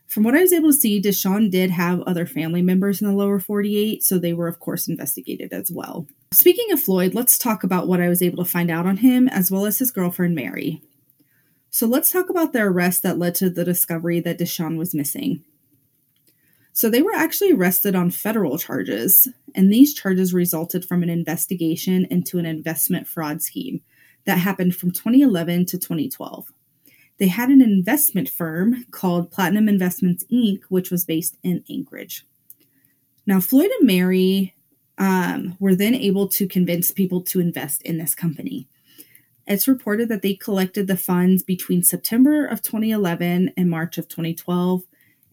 From 0.07 0.23
what 0.23 0.35
I 0.35 0.41
was 0.41 0.53
able 0.53 0.71
to 0.71 0.77
see, 0.77 1.01
Dashawn 1.01 1.49
did 1.49 1.71
have 1.71 2.01
other 2.01 2.25
family 2.25 2.61
members 2.61 3.01
in 3.01 3.07
the 3.07 3.13
lower 3.13 3.39
48, 3.39 4.03
so 4.03 4.17
they 4.17 4.33
were, 4.33 4.47
of 4.47 4.59
course, 4.59 4.87
investigated 4.87 5.51
as 5.51 5.71
well. 5.71 6.07
Speaking 6.31 6.71
of 6.71 6.79
Floyd, 6.79 7.15
let's 7.15 7.37
talk 7.37 7.63
about 7.63 7.87
what 7.87 8.01
I 8.01 8.09
was 8.09 8.21
able 8.21 8.43
to 8.43 8.49
find 8.49 8.69
out 8.69 8.85
on 8.85 8.97
him, 8.97 9.27
as 9.27 9.49
well 9.49 9.65
as 9.65 9.79
his 9.79 9.91
girlfriend, 9.91 10.35
Mary. 10.35 10.81
So 11.71 11.87
let's 11.87 12.11
talk 12.11 12.29
about 12.29 12.53
the 12.53 12.61
arrest 12.61 13.01
that 13.01 13.17
led 13.17 13.33
to 13.35 13.49
the 13.49 13.65
discovery 13.65 14.19
that 14.19 14.37
Dashawn 14.37 14.77
was 14.77 14.93
missing. 14.93 15.43
So 16.73 16.89
they 16.89 17.01
were 17.01 17.13
actually 17.13 17.51
arrested 17.51 17.95
on 17.95 18.11
federal 18.11 18.57
charges, 18.57 19.27
and 19.55 19.71
these 19.71 19.93
charges 19.93 20.33
resulted 20.33 20.85
from 20.85 21.03
an 21.03 21.09
investigation 21.09 22.05
into 22.09 22.39
an 22.39 22.45
investment 22.45 23.07
fraud 23.07 23.41
scheme 23.41 23.81
that 24.25 24.39
happened 24.39 24.75
from 24.75 24.91
2011 24.91 25.67
to 25.67 25.77
2012. 25.77 26.51
They 27.23 27.29
had 27.29 27.47
an 27.47 27.61
investment 27.61 28.27
firm 28.27 28.83
called 28.91 29.31
Platinum 29.31 29.69
Investments 29.69 30.25
Inc., 30.29 30.63
which 30.67 30.91
was 30.91 31.05
based 31.05 31.37
in 31.41 31.63
Anchorage. 31.69 32.25
Now, 33.25 33.39
Floyd 33.39 33.71
and 33.79 33.87
Mary 33.87 34.53
um, 34.97 35.55
were 35.57 35.73
then 35.73 35.95
able 35.95 36.27
to 36.27 36.49
convince 36.49 36.91
people 36.91 37.21
to 37.21 37.39
invest 37.39 37.81
in 37.83 37.97
this 37.97 38.13
company. 38.13 38.67
It's 39.47 39.69
reported 39.69 40.09
that 40.09 40.21
they 40.21 40.33
collected 40.33 40.87
the 40.87 40.97
funds 40.97 41.43
between 41.43 41.81
September 41.81 42.45
of 42.45 42.61
2011 42.61 43.53
and 43.55 43.69
March 43.69 43.97
of 43.97 44.09
2012 44.09 44.83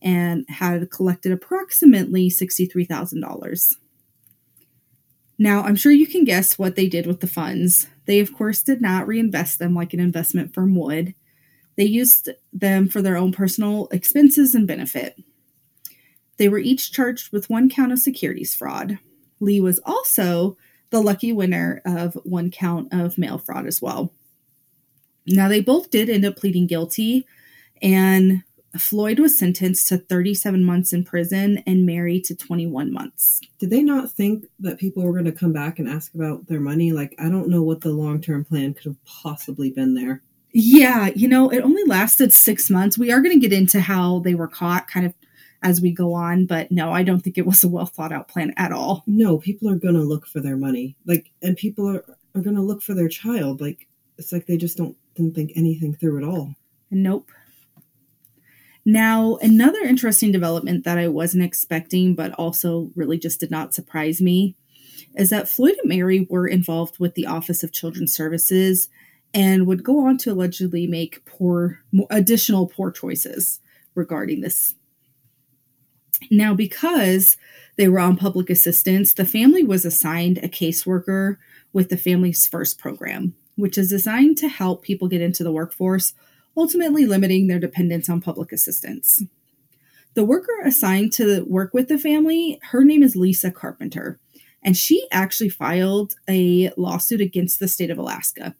and 0.01 0.45
had 0.49 0.93
collected 0.93 1.33
approximately 1.33 2.31
$63,000. 2.31 3.75
Now, 5.41 5.63
I'm 5.63 5.75
sure 5.75 5.91
you 5.91 6.07
can 6.07 6.23
guess 6.23 6.57
what 6.57 6.77
they 6.77 6.87
did 6.87 7.09
with 7.09 7.19
the 7.19 7.27
funds. 7.27 7.89
They, 8.05 8.21
of 8.21 8.33
course, 8.33 8.63
did 8.63 8.81
not 8.81 9.09
reinvest 9.09 9.59
them 9.59 9.75
like 9.75 9.93
an 9.93 9.99
investment 9.99 10.55
firm 10.55 10.77
would. 10.77 11.17
They 11.77 11.85
used 11.85 12.29
them 12.53 12.89
for 12.89 13.00
their 13.03 13.17
own 13.17 13.33
personal 13.33 13.89
expenses 13.91 14.55
and 14.55 14.67
benefit. 14.67 15.19
They 16.37 16.49
were 16.49 16.59
each 16.59 16.93
charged 16.93 17.33
with 17.33 17.50
one 17.50 17.69
count 17.69 17.93
of 17.93 17.99
securities 17.99 18.55
fraud. 18.55 18.99
Lee 19.41 19.61
was 19.61 19.81
also 19.85 20.57
the 20.91 21.00
lucky 21.00 21.33
winner 21.33 21.81
of 21.85 22.15
one 22.25 22.50
count 22.50 22.89
of 22.93 23.19
mail 23.19 23.39
fraud 23.39 23.67
as 23.67 23.81
well. 23.81 24.12
Now, 25.27 25.49
they 25.49 25.61
both 25.61 25.91
did 25.91 26.11
end 26.11 26.25
up 26.25 26.37
pleading 26.37 26.67
guilty, 26.67 27.27
and 27.81 28.43
Floyd 28.79 29.19
was 29.19 29.39
sentenced 29.39 29.89
to 29.89 29.99
37 29.99 30.65
months 30.65 30.93
in 30.93 31.05
prison 31.05 31.62
and 31.67 31.85
Mary 31.85 32.21
to 32.21 32.35
21 32.35 32.93
months. 32.93 33.41
Did 33.59 33.71
they 33.71 33.83
not 33.83 34.12
think 34.12 34.47
that 34.61 34.79
people 34.79 35.03
were 35.03 35.12
going 35.12 35.25
to 35.25 35.33
come 35.33 35.53
back 35.53 35.79
and 35.79 35.89
ask 35.89 36.15
about 36.15 36.47
their 36.47 36.61
money? 36.61 36.93
Like, 36.93 37.15
I 37.19 37.29
don't 37.29 37.49
know 37.49 37.62
what 37.62 37.81
the 37.81 37.91
long 37.91 38.21
term 38.21 38.45
plan 38.45 38.75
could 38.75 38.85
have 38.85 39.05
possibly 39.05 39.71
been 39.71 39.95
there. 39.95 40.23
Yeah, 40.52 41.11
you 41.14 41.28
know, 41.28 41.49
it 41.50 41.61
only 41.61 41.85
lasted 41.85 42.33
six 42.33 42.69
months. 42.69 42.99
We 42.99 43.12
are 43.12 43.21
going 43.21 43.38
to 43.38 43.49
get 43.49 43.57
into 43.57 43.80
how 43.80 44.19
they 44.21 44.35
were 44.35 44.49
caught 44.49 44.88
kind 44.88 45.07
of 45.07 45.14
as 45.62 45.80
we 45.80 45.92
go 45.92 46.14
on, 46.14 46.47
but 46.47 46.71
no, 46.73 46.92
I 46.92 47.02
don't 47.02 47.21
think 47.21 47.37
it 47.37 47.47
was 47.47 47.62
a 47.62 47.69
well 47.69 47.87
thought 47.87 48.12
out 48.12 48.28
plan 48.28 48.52
at 48.57 48.73
all. 48.73 49.04
No, 49.07 49.38
people 49.38 49.69
are 49.69 49.76
going 49.76 49.95
to 49.95 50.02
look 50.02 50.26
for 50.26 50.40
their 50.40 50.57
money. 50.57 50.97
Like, 51.07 51.30
and 51.42 51.57
people 51.57 51.88
are, 51.88 52.04
are 52.35 52.40
going 52.40 52.57
to 52.57 52.62
look 52.62 52.83
for 52.83 52.95
their 52.95 53.09
child. 53.09 53.61
Like, 53.61 53.87
it's 54.19 54.33
like 54.33 54.47
they 54.47 54.57
just 54.57 54.76
don't 54.76 54.97
didn't 55.14 55.35
think 55.35 55.52
anything 55.54 55.95
through 55.95 56.19
at 56.19 56.25
all. 56.25 56.54
Nope. 56.90 57.30
Now, 58.85 59.37
another 59.42 59.80
interesting 59.80 60.33
development 60.33 60.85
that 60.85 60.99
I 60.99 61.09
wasn't 61.09 61.45
expecting, 61.45 62.14
but 62.14 62.33
also 62.33 62.90
really 62.97 63.19
just 63.19 63.40
did 63.40 63.50
not 63.50 63.75
surprise 63.75 64.21
me, 64.23 64.57
is 65.14 65.30
that 65.30 65.49
Floyd 65.49 65.76
and 65.83 65.88
Mary 65.88 66.26
were 66.30 66.49
involved 66.49 66.99
with 66.99 67.14
the 67.14 67.26
Office 67.26 67.62
of 67.62 67.73
Children's 67.73 68.14
Services 68.14 68.88
and 69.33 69.67
would 69.67 69.85
go 69.85 70.07
on 70.07 70.19
to 70.19 70.33
allegedly 70.33 70.87
make 70.87 71.25
poor, 71.25 71.81
additional 72.11 72.67
poor 72.67 72.91
choices 72.91 73.61
regarding 73.95 74.41
this. 74.41 74.75
Now, 76.31 76.55
because 76.55 77.37
they 77.77 77.89
were 77.89 78.01
on 78.01 78.17
public 78.17 78.51
assistance, 78.51 79.15
the 79.15 79.25
family 79.25 79.63
was 79.63 79.85
assigned 79.85 80.39
a 80.39 80.49
caseworker 80.49 81.37
with 81.73 81.89
the 81.89 81.97
Family's 81.97 82.47
First 82.47 82.79
program, 82.79 83.35
which 83.57 83.79
is 83.79 83.89
designed 83.89 84.37
to 84.39 84.49
help 84.49 84.83
people 84.83 85.09
get 85.09 85.23
into 85.23 85.45
the 85.45 85.53
workforce 85.53 86.13
ultimately 86.57 87.07
limiting 87.07 87.47
their 87.47 87.59
dependence 87.59 88.09
on 88.09 88.21
public 88.21 88.53
assistance. 88.53 89.23
The 90.15 90.25
worker 90.25 90.53
assigned 90.65 91.13
to 91.15 91.45
work 91.45 91.73
with 91.73 91.89
the 91.89 91.99
family, 91.99 92.59
her 92.71 92.85
name 92.85 93.03
is 93.03 93.17
Lisa 93.17 93.51
Carpenter, 93.51 94.19
and 94.63 94.77
she 94.77 95.07
actually 95.13 95.49
filed 95.49 96.17
a 96.29 96.71
lawsuit 96.77 97.21
against 97.21 97.61
the 97.61 97.69
state 97.69 97.91
of 97.91 97.99
Alaska. 97.99 98.55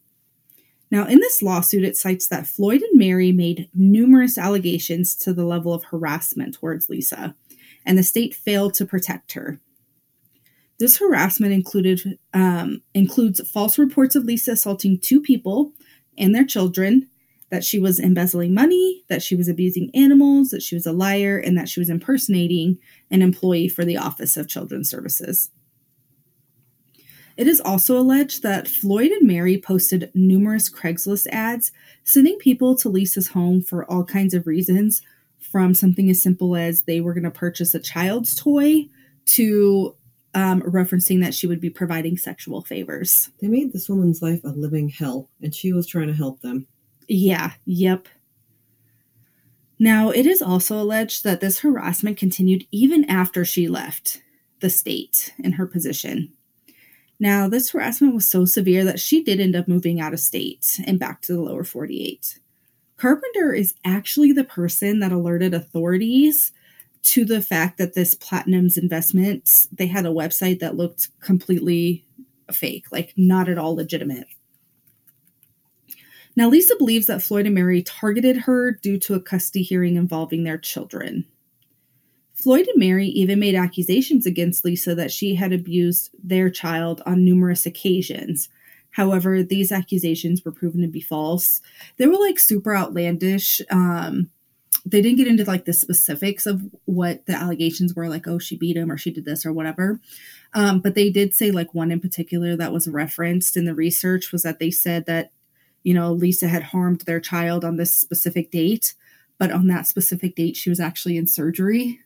Now, 0.91 1.07
in 1.07 1.19
this 1.19 1.41
lawsuit, 1.41 1.85
it 1.85 1.95
cites 1.95 2.27
that 2.27 2.45
Floyd 2.45 2.81
and 2.81 2.99
Mary 2.99 3.31
made 3.31 3.69
numerous 3.73 4.37
allegations 4.37 5.15
to 5.15 5.33
the 5.33 5.45
level 5.45 5.73
of 5.73 5.85
harassment 5.85 6.55
towards 6.55 6.89
Lisa, 6.89 7.33
and 7.85 7.97
the 7.97 8.03
state 8.03 8.35
failed 8.35 8.73
to 8.75 8.85
protect 8.85 9.31
her. 9.31 9.61
This 10.79 10.97
harassment 10.97 11.53
included 11.53 12.19
um, 12.33 12.81
includes 12.93 13.47
false 13.49 13.79
reports 13.79 14.15
of 14.15 14.25
Lisa 14.25 14.51
assaulting 14.51 14.99
two 14.99 15.21
people 15.21 15.71
and 16.17 16.35
their 16.35 16.45
children, 16.45 17.07
that 17.51 17.63
she 17.63 17.79
was 17.79 17.99
embezzling 17.99 18.53
money, 18.53 19.03
that 19.07 19.21
she 19.21 19.35
was 19.35 19.47
abusing 19.47 19.91
animals, 19.93 20.49
that 20.49 20.63
she 20.63 20.75
was 20.75 20.85
a 20.85 20.91
liar, 20.91 21.37
and 21.37 21.57
that 21.57 21.69
she 21.69 21.79
was 21.79 21.89
impersonating 21.89 22.77
an 23.09 23.21
employee 23.21 23.67
for 23.67 23.85
the 23.85 23.97
Office 23.97 24.37
of 24.37 24.47
Children's 24.47 24.89
Services. 24.89 25.51
It 27.37 27.47
is 27.47 27.61
also 27.61 27.97
alleged 27.97 28.43
that 28.43 28.67
Floyd 28.67 29.11
and 29.11 29.27
Mary 29.27 29.57
posted 29.57 30.11
numerous 30.13 30.69
Craigslist 30.69 31.27
ads 31.27 31.71
sending 32.03 32.37
people 32.37 32.75
to 32.75 32.89
Lisa's 32.89 33.29
home 33.29 33.61
for 33.61 33.89
all 33.89 34.03
kinds 34.03 34.33
of 34.33 34.47
reasons, 34.47 35.01
from 35.39 35.73
something 35.73 36.09
as 36.09 36.21
simple 36.21 36.55
as 36.55 36.83
they 36.83 37.01
were 37.01 37.13
going 37.13 37.23
to 37.23 37.31
purchase 37.31 37.73
a 37.73 37.79
child's 37.79 38.35
toy 38.35 38.87
to 39.25 39.95
um, 40.33 40.61
referencing 40.61 41.21
that 41.21 41.33
she 41.33 41.47
would 41.47 41.59
be 41.59 41.69
providing 41.69 42.17
sexual 42.17 42.61
favors. 42.61 43.29
They 43.41 43.47
made 43.47 43.73
this 43.73 43.89
woman's 43.89 44.21
life 44.21 44.43
a 44.43 44.49
living 44.49 44.89
hell, 44.89 45.29
and 45.41 45.53
she 45.53 45.73
was 45.73 45.87
trying 45.87 46.07
to 46.07 46.13
help 46.13 46.41
them. 46.41 46.67
Yeah, 47.07 47.53
yep. 47.65 48.07
Now, 49.77 50.11
it 50.11 50.25
is 50.25 50.41
also 50.41 50.79
alleged 50.79 51.23
that 51.23 51.41
this 51.41 51.59
harassment 51.59 52.17
continued 52.17 52.65
even 52.71 53.03
after 53.05 53.43
she 53.43 53.67
left 53.67 54.21
the 54.59 54.69
state 54.69 55.33
in 55.39 55.53
her 55.53 55.65
position. 55.65 56.31
Now, 57.21 57.47
this 57.47 57.69
harassment 57.69 58.15
was 58.15 58.27
so 58.27 58.45
severe 58.45 58.83
that 58.83 58.99
she 58.99 59.23
did 59.23 59.39
end 59.39 59.55
up 59.55 59.67
moving 59.67 60.01
out 60.01 60.11
of 60.11 60.19
state 60.19 60.79
and 60.87 60.97
back 60.97 61.21
to 61.21 61.33
the 61.33 61.39
lower 61.39 61.63
48. 61.63 62.39
Carpenter 62.97 63.53
is 63.53 63.75
actually 63.85 64.31
the 64.31 64.43
person 64.43 65.01
that 65.01 65.11
alerted 65.11 65.53
authorities 65.53 66.51
to 67.03 67.23
the 67.23 67.39
fact 67.39 67.77
that 67.77 67.93
this 67.93 68.15
Platinum's 68.15 68.75
investments, 68.75 69.67
they 69.71 69.85
had 69.85 70.07
a 70.07 70.09
website 70.09 70.57
that 70.61 70.77
looked 70.77 71.09
completely 71.19 72.03
fake, 72.51 72.91
like 72.91 73.13
not 73.15 73.47
at 73.47 73.59
all 73.59 73.75
legitimate. 73.75 74.25
Now, 76.35 76.49
Lisa 76.49 76.75
believes 76.75 77.05
that 77.05 77.21
Floyd 77.21 77.45
and 77.45 77.53
Mary 77.53 77.83
targeted 77.83 78.35
her 78.37 78.71
due 78.71 78.97
to 78.97 79.13
a 79.13 79.21
custody 79.21 79.61
hearing 79.61 79.95
involving 79.95 80.43
their 80.43 80.57
children. 80.57 81.25
Floyd 82.41 82.67
and 82.67 82.79
Mary 82.79 83.07
even 83.07 83.39
made 83.39 83.55
accusations 83.55 84.25
against 84.25 84.65
Lisa 84.65 84.95
that 84.95 85.11
she 85.11 85.35
had 85.35 85.53
abused 85.53 86.09
their 86.23 86.49
child 86.49 87.01
on 87.05 87.23
numerous 87.23 87.65
occasions. 87.65 88.49
However, 88.91 89.43
these 89.43 89.71
accusations 89.71 90.43
were 90.43 90.51
proven 90.51 90.81
to 90.81 90.87
be 90.87 91.01
false. 91.01 91.61
They 91.97 92.07
were 92.07 92.17
like 92.17 92.39
super 92.39 92.75
outlandish. 92.75 93.61
Um, 93.69 94.29
they 94.85 95.01
didn't 95.01 95.17
get 95.17 95.27
into 95.27 95.45
like 95.45 95.65
the 95.65 95.73
specifics 95.73 96.45
of 96.45 96.63
what 96.85 97.25
the 97.25 97.33
allegations 97.33 97.93
were, 97.93 98.09
like, 98.09 98.27
oh, 98.27 98.39
she 98.39 98.57
beat 98.57 98.75
him 98.75 98.91
or 98.91 98.97
she 98.97 99.11
did 99.11 99.25
this 99.25 99.45
or 99.45 99.53
whatever. 99.53 99.99
Um, 100.53 100.79
but 100.79 100.95
they 100.95 101.09
did 101.09 101.33
say, 101.33 101.51
like, 101.51 101.73
one 101.73 101.91
in 101.91 101.99
particular 101.99 102.55
that 102.57 102.73
was 102.73 102.87
referenced 102.87 103.55
in 103.55 103.65
the 103.65 103.75
research 103.75 104.31
was 104.31 104.43
that 104.43 104.59
they 104.59 104.71
said 104.71 105.05
that 105.05 105.31
you 105.83 105.93
know, 105.93 106.11
Lisa 106.11 106.47
had 106.47 106.63
harmed 106.63 107.01
their 107.01 107.19
child 107.19 107.65
on 107.65 107.77
this 107.77 107.95
specific 107.95 108.51
date, 108.51 108.93
but 109.37 109.51
on 109.51 109.67
that 109.67 109.87
specific 109.87 110.35
date, 110.35 110.55
she 110.55 110.69
was 110.69 110.79
actually 110.79 111.17
in 111.17 111.27
surgery. 111.27 111.99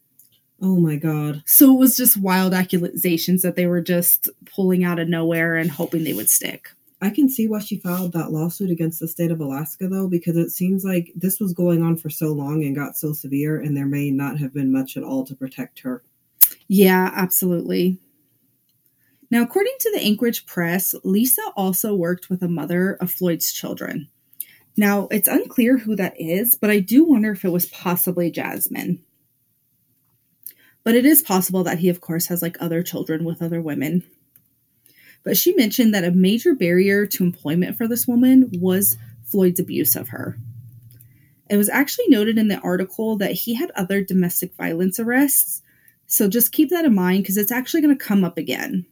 Oh 0.61 0.77
my 0.77 0.95
God. 0.95 1.43
So 1.45 1.73
it 1.73 1.79
was 1.79 1.97
just 1.97 2.17
wild 2.17 2.53
accusations 2.53 3.41
that 3.41 3.55
they 3.55 3.67
were 3.67 3.81
just 3.81 4.29
pulling 4.45 4.83
out 4.83 4.99
of 4.99 5.09
nowhere 5.09 5.55
and 5.55 5.69
hoping 5.69 6.03
they 6.03 6.13
would 6.13 6.29
stick. 6.29 6.69
I 7.01 7.09
can 7.09 7.29
see 7.29 7.47
why 7.47 7.59
she 7.59 7.77
filed 7.77 8.13
that 8.13 8.31
lawsuit 8.31 8.71
against 8.71 8.99
the 8.99 9.07
state 9.07 9.29
of 9.29 9.41
Alaska, 9.41 9.87
though, 9.87 10.07
because 10.07 10.37
it 10.37 10.49
seems 10.49 10.85
like 10.85 11.11
this 11.13 11.39
was 11.39 11.53
going 11.53 11.83
on 11.83 11.97
for 11.97 12.09
so 12.09 12.27
long 12.27 12.63
and 12.63 12.75
got 12.75 12.97
so 12.97 13.11
severe, 13.11 13.59
and 13.59 13.75
there 13.75 13.85
may 13.85 14.11
not 14.11 14.39
have 14.39 14.53
been 14.53 14.71
much 14.71 14.95
at 14.95 15.03
all 15.03 15.25
to 15.25 15.35
protect 15.35 15.81
her. 15.81 16.03
Yeah, 16.67 17.11
absolutely. 17.13 17.99
Now, 19.29 19.43
according 19.43 19.75
to 19.81 19.91
the 19.91 20.01
Anchorage 20.01 20.45
Press, 20.45 20.95
Lisa 21.03 21.41
also 21.55 21.93
worked 21.93 22.29
with 22.29 22.41
a 22.41 22.47
mother 22.47 22.93
of 22.93 23.11
Floyd's 23.11 23.51
children. 23.51 24.07
Now, 24.77 25.07
it's 25.11 25.27
unclear 25.27 25.77
who 25.77 25.95
that 25.97 26.19
is, 26.19 26.55
but 26.55 26.69
I 26.69 26.79
do 26.79 27.03
wonder 27.03 27.31
if 27.31 27.45
it 27.45 27.51
was 27.51 27.65
possibly 27.67 28.31
Jasmine. 28.31 29.03
But 30.85 30.95
it 30.95 31.05
is 31.05 31.21
possible 31.23 31.63
that 31.63 31.79
he, 31.79 31.89
of 31.89 31.99
course, 31.99 32.27
has 32.27 32.41
like 32.41 32.55
other 32.61 32.83
children 32.83 33.25
with 33.25 33.41
other 33.41 33.59
women. 33.59 34.03
But 35.23 35.35
she 35.35 35.55
mentioned 35.55 35.93
that 35.93 36.05
a 36.05 36.11
major 36.11 36.53
barrier 36.53 37.07
to 37.07 37.23
employment 37.23 37.75
for 37.75 37.87
this 37.87 38.07
woman 38.07 38.51
was 38.53 38.95
Floyd's 39.25 39.59
abuse 39.59 39.95
of 39.95 40.09
her. 40.09 40.37
It 41.49 41.57
was 41.57 41.69
actually 41.69 42.07
noted 42.09 42.37
in 42.37 42.47
the 42.47 42.59
article 42.59 43.17
that 43.17 43.31
he 43.31 43.55
had 43.55 43.71
other 43.71 44.03
domestic 44.03 44.55
violence 44.55 44.99
arrests. 44.99 45.63
So 46.05 46.29
just 46.29 46.51
keep 46.51 46.69
that 46.69 46.85
in 46.85 46.93
mind 46.93 47.23
because 47.23 47.37
it's 47.37 47.51
actually 47.51 47.81
going 47.81 47.97
to 47.97 48.05
come 48.05 48.23
up 48.23 48.37
again. 48.37 48.85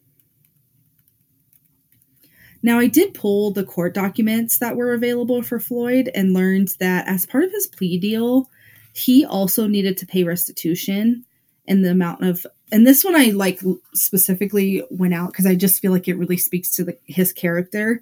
Now, 2.64 2.80
I 2.80 2.88
did 2.88 3.14
pull 3.14 3.52
the 3.52 3.66
court 3.66 3.94
documents 3.94 4.58
that 4.58 4.76
were 4.76 4.94
available 4.94 5.44
for 5.44 5.60
Floyd 5.60 6.10
and 6.16 6.34
learned 6.34 6.70
that 6.80 7.08
as 7.08 7.26
part 7.28 7.44
of 7.44 7.52
his 7.52 7.68
plea 7.68 8.00
deal, 8.00 8.50
he 8.94 9.24
also 9.24 9.68
needed 9.68 9.98
to 9.98 10.08
pay 10.08 10.24
restitution 10.24 11.26
and 11.68 11.84
the 11.84 11.92
amount 11.92 12.24
of 12.24 12.46
and 12.72 12.88
this 12.88 13.04
one 13.04 13.16
I 13.16 13.26
like 13.26 13.62
specifically 13.94 14.84
went 14.90 15.14
out 15.14 15.32
because 15.32 15.46
I 15.46 15.56
just 15.56 15.80
feel 15.80 15.92
like 15.92 16.08
it 16.08 16.18
really 16.18 16.38
speaks 16.38 16.70
to 16.72 16.84
the, 16.84 16.98
his 17.06 17.32
character. 17.32 18.02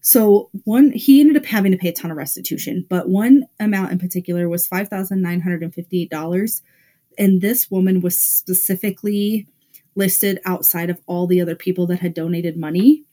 So 0.00 0.50
one, 0.64 0.92
he 0.92 1.20
ended 1.20 1.36
up 1.36 1.44
having 1.44 1.72
to 1.72 1.78
pay 1.78 1.88
a 1.88 1.92
ton 1.92 2.10
of 2.10 2.16
restitution, 2.16 2.86
but 2.88 3.08
one 3.08 3.46
amount 3.60 3.92
in 3.92 3.98
particular 3.98 4.48
was 4.48 4.66
five 4.66 4.88
thousand 4.88 5.22
nine 5.22 5.40
hundred 5.40 5.62
and 5.62 5.74
fifty-eight 5.74 6.10
dollars, 6.10 6.62
and 7.16 7.40
this 7.40 7.70
woman 7.70 8.00
was 8.00 8.18
specifically 8.18 9.46
listed 9.94 10.40
outside 10.44 10.90
of 10.90 11.00
all 11.06 11.26
the 11.26 11.40
other 11.40 11.56
people 11.56 11.86
that 11.88 12.00
had 12.00 12.14
donated 12.14 12.56
money, 12.56 13.04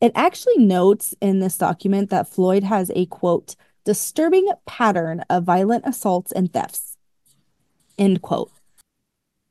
It 0.00 0.12
actually 0.14 0.58
notes 0.58 1.14
in 1.20 1.40
this 1.40 1.58
document 1.58 2.10
that 2.10 2.28
Floyd 2.28 2.64
has 2.64 2.90
a 2.94 3.06
quote, 3.06 3.54
disturbing 3.84 4.50
pattern 4.66 5.22
of 5.28 5.44
violent 5.44 5.86
assaults 5.86 6.32
and 6.32 6.52
thefts. 6.52 6.96
End 7.98 8.22
quote. 8.22 8.50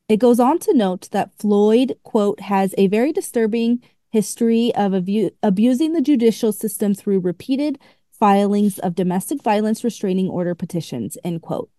It 0.09 0.17
goes 0.17 0.39
on 0.39 0.59
to 0.59 0.73
note 0.73 1.09
that 1.11 1.33
Floyd, 1.37 1.95
quote, 2.03 2.41
has 2.41 2.73
a 2.77 2.87
very 2.87 3.13
disturbing 3.13 3.81
history 4.09 4.73
of 4.75 4.93
abu- 4.93 5.31
abusing 5.41 5.93
the 5.93 6.01
judicial 6.01 6.51
system 6.51 6.93
through 6.93 7.19
repeated 7.19 7.79
filings 8.21 8.77
of 8.77 8.93
domestic 8.93 9.41
violence 9.41 9.83
restraining 9.83 10.29
order 10.29 10.53
petitions, 10.53 11.17
end 11.23 11.41
quote. 11.41 11.71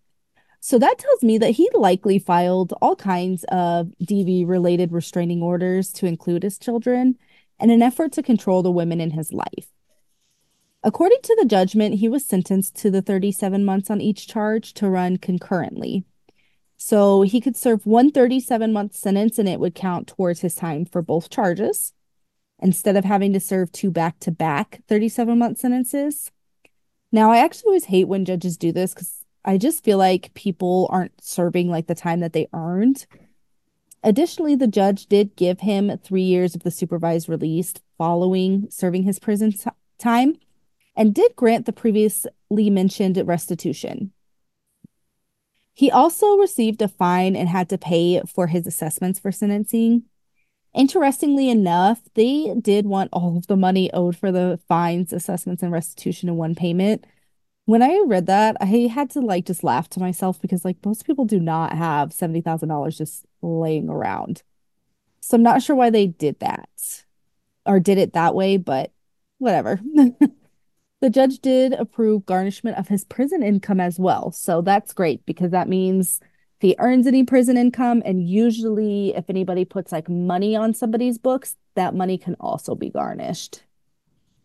So 0.59 0.77
that 0.77 0.99
tells 0.99 1.23
me 1.23 1.37
that 1.37 1.51
he 1.51 1.69
likely 1.73 2.19
filed 2.19 2.73
all 2.81 2.97
kinds 2.97 3.45
of 3.45 3.93
DV 4.03 4.45
related 4.45 4.91
restraining 4.91 5.41
orders 5.41 5.93
to 5.93 6.05
include 6.05 6.43
his 6.43 6.59
children 6.59 7.17
in 7.61 7.69
an 7.69 7.81
effort 7.81 8.11
to 8.13 8.21
control 8.21 8.61
the 8.61 8.71
women 8.71 8.99
in 8.99 9.11
his 9.11 9.31
life. 9.31 9.69
According 10.83 11.19
to 11.23 11.37
the 11.39 11.47
judgment, 11.47 11.95
he 11.95 12.09
was 12.09 12.25
sentenced 12.25 12.75
to 12.75 12.91
the 12.91 13.01
37 13.01 13.63
months 13.63 13.89
on 13.89 14.01
each 14.01 14.27
charge 14.27 14.73
to 14.73 14.89
run 14.89 15.15
concurrently. 15.17 16.03
So 16.75 17.21
he 17.21 17.39
could 17.39 17.55
serve 17.55 17.85
one 17.85 18.11
37 18.11 18.73
month 18.73 18.95
sentence 18.95 19.39
and 19.39 19.47
it 19.47 19.61
would 19.61 19.75
count 19.75 20.09
towards 20.09 20.41
his 20.41 20.55
time 20.55 20.83
for 20.83 21.01
both 21.01 21.29
charges 21.29 21.93
instead 22.63 22.95
of 22.95 23.03
having 23.03 23.33
to 23.33 23.39
serve 23.39 23.71
two 23.71 23.91
back 23.91 24.17
to 24.19 24.31
back 24.31 24.81
37 24.87 25.37
month 25.37 25.59
sentences. 25.59 26.31
Now, 27.11 27.31
I 27.31 27.37
actually 27.37 27.67
always 27.67 27.85
hate 27.85 28.07
when 28.07 28.25
judges 28.25 28.57
do 28.57 28.71
this 28.71 28.93
because 28.93 29.25
I 29.45 29.57
just 29.57 29.83
feel 29.83 29.97
like 29.97 30.33
people 30.33 30.87
aren't 30.89 31.21
serving 31.21 31.69
like 31.69 31.87
the 31.87 31.93
time 31.93 32.21
that 32.21 32.33
they 32.33 32.47
earned. 32.53 33.05
Additionally, 34.01 34.55
the 34.55 34.67
judge 34.67 35.05
did 35.07 35.35
give 35.35 35.59
him 35.59 35.95
three 35.97 36.23
years 36.23 36.55
of 36.55 36.63
the 36.63 36.71
supervised 36.71 37.29
release 37.29 37.73
following 37.97 38.67
serving 38.69 39.03
his 39.03 39.19
prison 39.19 39.51
t- 39.51 39.69
time 39.99 40.35
and 40.95 41.13
did 41.13 41.35
grant 41.35 41.65
the 41.65 41.73
previously 41.73 42.69
mentioned 42.69 43.21
restitution. 43.25 44.11
He 45.73 45.91
also 45.91 46.37
received 46.37 46.81
a 46.81 46.87
fine 46.87 47.35
and 47.35 47.49
had 47.49 47.69
to 47.69 47.77
pay 47.77 48.21
for 48.21 48.47
his 48.47 48.67
assessments 48.67 49.19
for 49.19 49.31
sentencing. 49.31 50.03
Interestingly 50.73 51.49
enough, 51.49 52.01
they 52.15 52.53
did 52.59 52.85
want 52.87 53.09
all 53.13 53.37
of 53.37 53.47
the 53.47 53.55
money 53.55 53.91
owed 53.93 54.17
for 54.17 54.31
the 54.31 54.59
fines, 54.67 55.13
assessments, 55.13 55.61
and 55.61 55.71
restitution 55.71 56.29
in 56.29 56.35
one 56.35 56.55
payment. 56.55 57.05
When 57.65 57.83
I 57.83 58.03
read 58.07 58.25
that, 58.25 58.57
I 58.59 58.65
had 58.65 59.11
to 59.11 59.21
like 59.21 59.45
just 59.45 59.63
laugh 59.63 59.87
to 59.89 59.99
myself 59.99 60.41
because 60.41 60.65
like 60.65 60.83
most 60.83 61.05
people 61.05 61.25
do 61.25 61.39
not 61.39 61.73
have 61.77 62.09
$70,000 62.09 62.97
just 62.97 63.25
laying 63.41 63.87
around. 63.87 64.41
So 65.21 65.35
I'm 65.35 65.43
not 65.43 65.61
sure 65.61 65.75
why 65.75 65.89
they 65.89 66.07
did 66.07 66.39
that 66.39 67.05
or 67.65 67.79
did 67.79 67.97
it 67.97 68.13
that 68.13 68.35
way, 68.35 68.57
but 68.57 68.91
whatever. 69.37 69.79
the 71.01 71.09
judge 71.09 71.39
did 71.39 71.73
approve 71.73 72.25
garnishment 72.25 72.77
of 72.77 72.87
his 72.87 73.05
prison 73.05 73.43
income 73.43 73.79
as 73.79 73.99
well. 73.99 74.31
So 74.31 74.61
that's 74.61 74.91
great 74.91 75.25
because 75.25 75.51
that 75.51 75.69
means 75.69 76.19
he 76.63 76.75
earns 76.79 77.07
any 77.07 77.23
prison 77.23 77.57
income. 77.57 78.01
And 78.05 78.27
usually, 78.27 79.15
if 79.15 79.29
anybody 79.29 79.65
puts 79.65 79.91
like 79.91 80.09
money 80.09 80.55
on 80.55 80.73
somebody's 80.73 81.17
books, 81.17 81.57
that 81.75 81.95
money 81.95 82.17
can 82.17 82.35
also 82.39 82.75
be 82.75 82.89
garnished. 82.89 83.63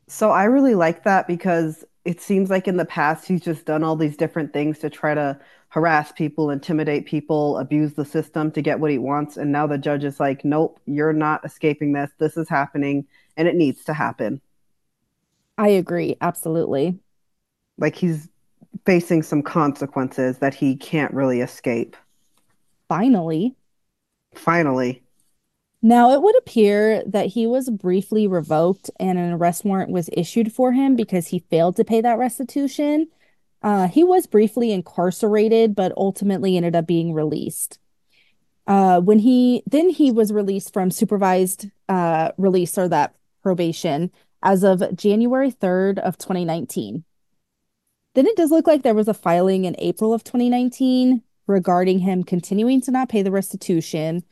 So 0.07 0.31
I 0.31 0.44
really 0.44 0.74
like 0.74 1.04
that 1.04 1.26
because 1.26 1.85
it 2.04 2.20
seems 2.20 2.48
like 2.48 2.66
in 2.66 2.78
the 2.78 2.85
past 2.87 3.26
he's 3.26 3.42
just 3.42 3.66
done 3.66 3.85
all 3.85 3.96
these 3.96 4.16
different 4.16 4.52
things 4.52 4.78
to 4.78 4.88
try 4.88 5.14
to 5.14 5.38
harass 5.68 6.12
people, 6.12 6.50
intimidate 6.50 7.04
people, 7.04 7.59
abuse 7.59 7.92
the 7.92 8.04
system 8.04 8.50
to 8.52 8.62
get 8.62 8.81
what 8.81 8.90
he 8.90 8.98
wants. 8.98 9.37
And 9.37 9.52
now 9.52 9.66
the 9.66 9.76
judge 9.76 10.04
is 10.04 10.18
like, 10.18 10.44
nope, 10.44 10.81
you're 10.87 11.12
not 11.12 11.44
escaping 11.44 11.92
this. 11.92 12.11
This 12.18 12.38
is 12.38 12.48
happening 12.48 13.07
and 13.37 13.46
it 13.46 13.54
needs 13.54 13.85
to 13.85 13.92
happen. 13.92 14.40
I 15.59 15.68
agree. 15.68 16.16
Absolutely. 16.22 16.98
Like 17.76 17.94
he's 17.94 18.28
facing 18.87 19.22
some 19.22 19.42
consequences 19.42 20.38
that 20.38 20.54
he 20.54 20.76
can't 20.76 21.12
really 21.12 21.40
escape. 21.40 21.96
Finally. 22.88 23.55
Finally. 24.35 25.03
Now, 25.81 26.11
it 26.12 26.22
would 26.22 26.37
appear 26.38 27.05
that 27.07 27.27
he 27.27 27.46
was 27.46 27.70
briefly 27.70 28.27
revoked 28.27 28.90
and 28.98 29.18
an 29.18 29.33
arrest 29.33 29.64
warrant 29.64 29.90
was 29.90 30.11
issued 30.12 30.53
for 30.53 30.72
him 30.72 30.96
because 30.96 31.29
he 31.29 31.38
failed 31.51 31.77
to 31.77 31.85
pay 31.85 32.01
that 32.01 32.18
restitution. 32.18 33.09
Uh, 33.62 33.87
he 33.87 34.03
was 34.03 34.27
briefly 34.27 34.72
incarcerated, 34.72 35.77
but 35.77 35.92
ultimately 35.96 36.57
ended 36.57 36.74
up 36.74 36.87
being 36.87 37.12
released. 37.12 37.79
Uh, 38.66 39.01
when 39.01 39.20
he 39.20 39.62
then 39.66 39.88
he 39.88 40.11
was 40.11 40.33
released 40.33 40.74
from 40.74 40.90
supervised 40.90 41.70
uh, 41.88 42.33
release 42.37 42.77
or 42.77 42.87
that 42.88 43.14
probation 43.42 44.11
as 44.42 44.62
of 44.62 44.94
January 44.94 45.51
3rd 45.51 45.98
of 45.98 46.18
2019. 46.18 47.05
Then 48.14 48.27
it 48.27 48.37
does 48.37 48.51
look 48.51 48.66
like 48.66 48.83
there 48.83 48.94
was 48.94 49.09
a 49.09 49.14
filing 49.14 49.64
in 49.64 49.74
April 49.79 50.12
of 50.12 50.22
2019 50.22 51.22
regarding 51.48 51.98
him 51.98 52.22
continuing 52.22 52.80
to 52.82 52.92
not 52.92 53.08
pay 53.08 53.22
the 53.22 53.32
restitution. 53.32 54.22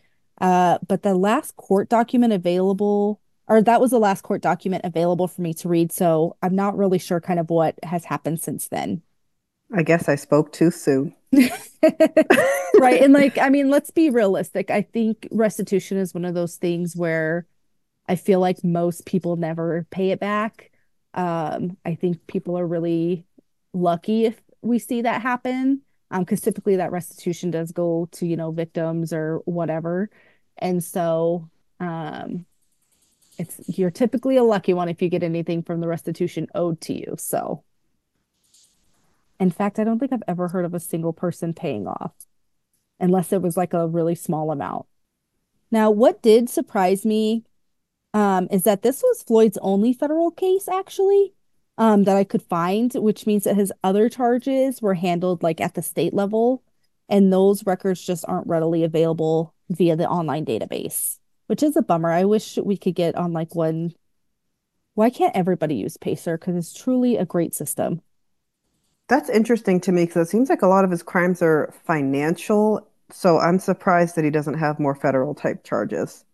Uh, 0.41 0.79
but 0.87 1.03
the 1.03 1.15
last 1.15 1.57
court 1.57 1.89
document 1.89 2.33
available, 2.33 3.21
or 3.49 3.63
that 3.63 3.81
was 3.81 3.91
the 3.91 3.99
last 3.99 4.23
court 4.23 4.43
document 4.43 4.85
available 4.85 5.27
for 5.27 5.41
me 5.41 5.55
to 5.55 5.69
read. 5.69 5.91
So 5.91 6.37
I'm 6.43 6.55
not 6.55 6.77
really 6.77 6.99
sure 6.99 7.21
kind 7.21 7.41
of 7.41 7.51
what 7.51 7.75
has 7.83 8.05
happened 8.05 8.41
since 8.41 8.69
then. 8.69 9.03
I 9.75 9.83
guess 9.83 10.09
I 10.09 10.15
spoke 10.15 10.53
too 10.53 10.71
soon. 10.71 11.15
right. 11.33 13.03
And 13.03 13.13
like, 13.13 13.37
I 13.39 13.49
mean, 13.49 13.71
let's 13.71 13.91
be 13.91 14.11
realistic. 14.11 14.71
I 14.71 14.83
think 14.83 15.27
restitution 15.33 15.97
is 15.97 16.15
one 16.15 16.25
of 16.25 16.35
those 16.35 16.57
things 16.57 16.95
where 16.95 17.47
I 18.07 18.15
feel 18.15 18.39
like 18.39 18.63
most 18.63 19.07
people 19.07 19.37
never 19.37 19.87
pay 19.91 20.11
it 20.11 20.21
back. 20.21 20.71
Um, 21.15 21.79
I 21.85 21.95
think 21.95 22.27
people 22.27 22.59
are 22.59 22.67
really 22.67 23.25
lucky 23.73 24.27
if 24.27 24.41
we 24.63 24.79
see 24.79 25.03
that 25.03 25.23
happen. 25.23 25.81
Um, 26.11 26.21
because 26.21 26.41
typically 26.41 26.77
that 26.77 26.93
restitution 26.93 27.51
does 27.51 27.73
go 27.73 28.09
to, 28.13 28.27
you 28.27 28.37
know, 28.37 28.53
victims 28.53 29.13
or 29.13 29.39
whatever. 29.45 30.09
And 30.59 30.83
so 30.83 31.49
um 31.81 32.47
it's 33.39 33.61
you're 33.79 33.91
typically 33.91 34.37
a 34.37 34.45
lucky 34.45 34.73
one 34.73 34.89
if 34.89 35.03
you 35.03 35.09
get 35.09 35.23
anything 35.23 35.63
from 35.63 35.81
the 35.81 35.89
restitution 35.89 36.47
owed 36.55 36.81
to 36.83 36.95
you. 36.95 37.17
So 37.19 37.65
in 39.39 39.51
fact, 39.51 39.79
I 39.79 39.85
don't 39.85 39.99
think 39.99 40.13
I've 40.13 40.23
ever 40.27 40.49
heard 40.49 40.65
of 40.65 40.75
a 40.75 40.81
single 40.81 41.13
person 41.13 41.53
paying 41.53 41.87
off 41.87 42.13
unless 42.99 43.33
it 43.33 43.43
was 43.43 43.57
like 43.57 43.75
a 43.75 43.87
really 43.87 44.15
small 44.15 44.51
amount. 44.51 44.87
Now, 45.71 45.91
what 45.91 46.23
did 46.23 46.49
surprise 46.49 47.05
me 47.05 47.45
um, 48.15 48.49
is 48.51 48.63
that 48.63 48.83
this 48.83 49.03
was 49.03 49.23
Floyd's 49.23 49.59
only 49.61 49.93
federal 49.93 50.31
case, 50.31 50.69
actually, 50.69 51.35
um, 51.79 52.05
that 52.05 52.17
I 52.17 52.25
could 52.25 52.43
find, 52.43 52.93
which 52.95 53.27
means 53.27 53.45
that 53.45 53.57
his 53.57 53.73
other 53.85 54.09
charges 54.09 54.81
were 54.81 54.95
handled 54.95 55.43
like 55.43 55.61
at 55.61 55.75
the 55.75 55.83
state 55.83 56.15
level, 56.15 56.63
and 57.09 57.33
those 57.33 57.67
records 57.67 58.05
just 58.05 58.25
aren't 58.27 58.47
readily 58.47 58.83
available 58.83 59.55
via 59.69 59.97
the 59.97 60.09
online 60.09 60.45
database, 60.45 61.19
which 61.47 61.63
is 61.63 61.77
a 61.77 61.83
bummer. 61.83 62.11
I 62.11 62.25
wish 62.25 62.57
we 62.57 62.77
could 62.77 62.95
get 62.95 63.15
on 63.15 63.33
like 63.33 63.55
one. 63.55 63.95
Why 64.95 65.11
can't 65.11 65.37
everybody 65.37 65.75
use 65.75 65.97
Pacer? 65.97 66.39
Because 66.39 66.57
it's 66.57 66.73
truly 66.73 67.17
a 67.17 67.27
great 67.27 67.55
system. 67.55 68.01
That's 69.09 69.29
interesting 69.29 69.81
to 69.83 69.93
me 69.93 70.07
because 70.07 70.27
it 70.27 70.31
seems 70.31 70.49
like 70.49 70.63
a 70.63 70.67
lot 70.67 70.85
of 70.85 70.91
his 70.91 71.03
crimes 71.03 71.43
are 71.43 71.73
financial. 71.85 72.89
So 73.11 73.39
I'm 73.39 73.59
surprised 73.59 74.17
that 74.17 74.25
he 74.25 74.31
doesn't 74.31 74.59
have 74.59 74.81
more 74.81 74.95
federal 74.95 75.35
type 75.35 75.63
charges. 75.63 76.25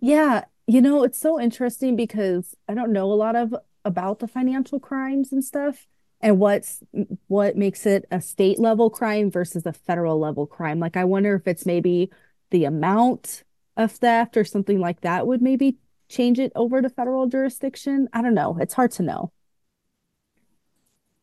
Yeah, 0.00 0.44
you 0.66 0.82
know, 0.82 1.02
it's 1.04 1.18
so 1.18 1.40
interesting 1.40 1.96
because 1.96 2.56
I 2.68 2.74
don't 2.74 2.92
know 2.92 3.10
a 3.10 3.14
lot 3.14 3.36
of 3.36 3.54
about 3.84 4.18
the 4.18 4.28
financial 4.28 4.80
crimes 4.80 5.32
and 5.32 5.44
stuff 5.44 5.86
and 6.20 6.38
what's 6.38 6.80
what 7.26 7.56
makes 7.56 7.84
it 7.86 8.06
a 8.10 8.20
state 8.20 8.58
level 8.58 8.90
crime 8.90 9.30
versus 9.30 9.66
a 9.66 9.72
federal 9.72 10.18
level 10.18 10.46
crime. 10.46 10.78
Like 10.78 10.96
I 10.96 11.04
wonder 11.04 11.34
if 11.34 11.46
it's 11.46 11.66
maybe 11.66 12.10
the 12.50 12.64
amount 12.64 13.44
of 13.76 13.92
theft 13.92 14.36
or 14.36 14.44
something 14.44 14.78
like 14.78 15.00
that 15.00 15.26
would 15.26 15.42
maybe 15.42 15.78
change 16.08 16.38
it 16.38 16.52
over 16.54 16.82
to 16.82 16.88
federal 16.88 17.26
jurisdiction. 17.26 18.08
I 18.12 18.22
don't 18.22 18.34
know. 18.34 18.58
It's 18.60 18.74
hard 18.74 18.92
to 18.92 19.02
know 19.02 19.32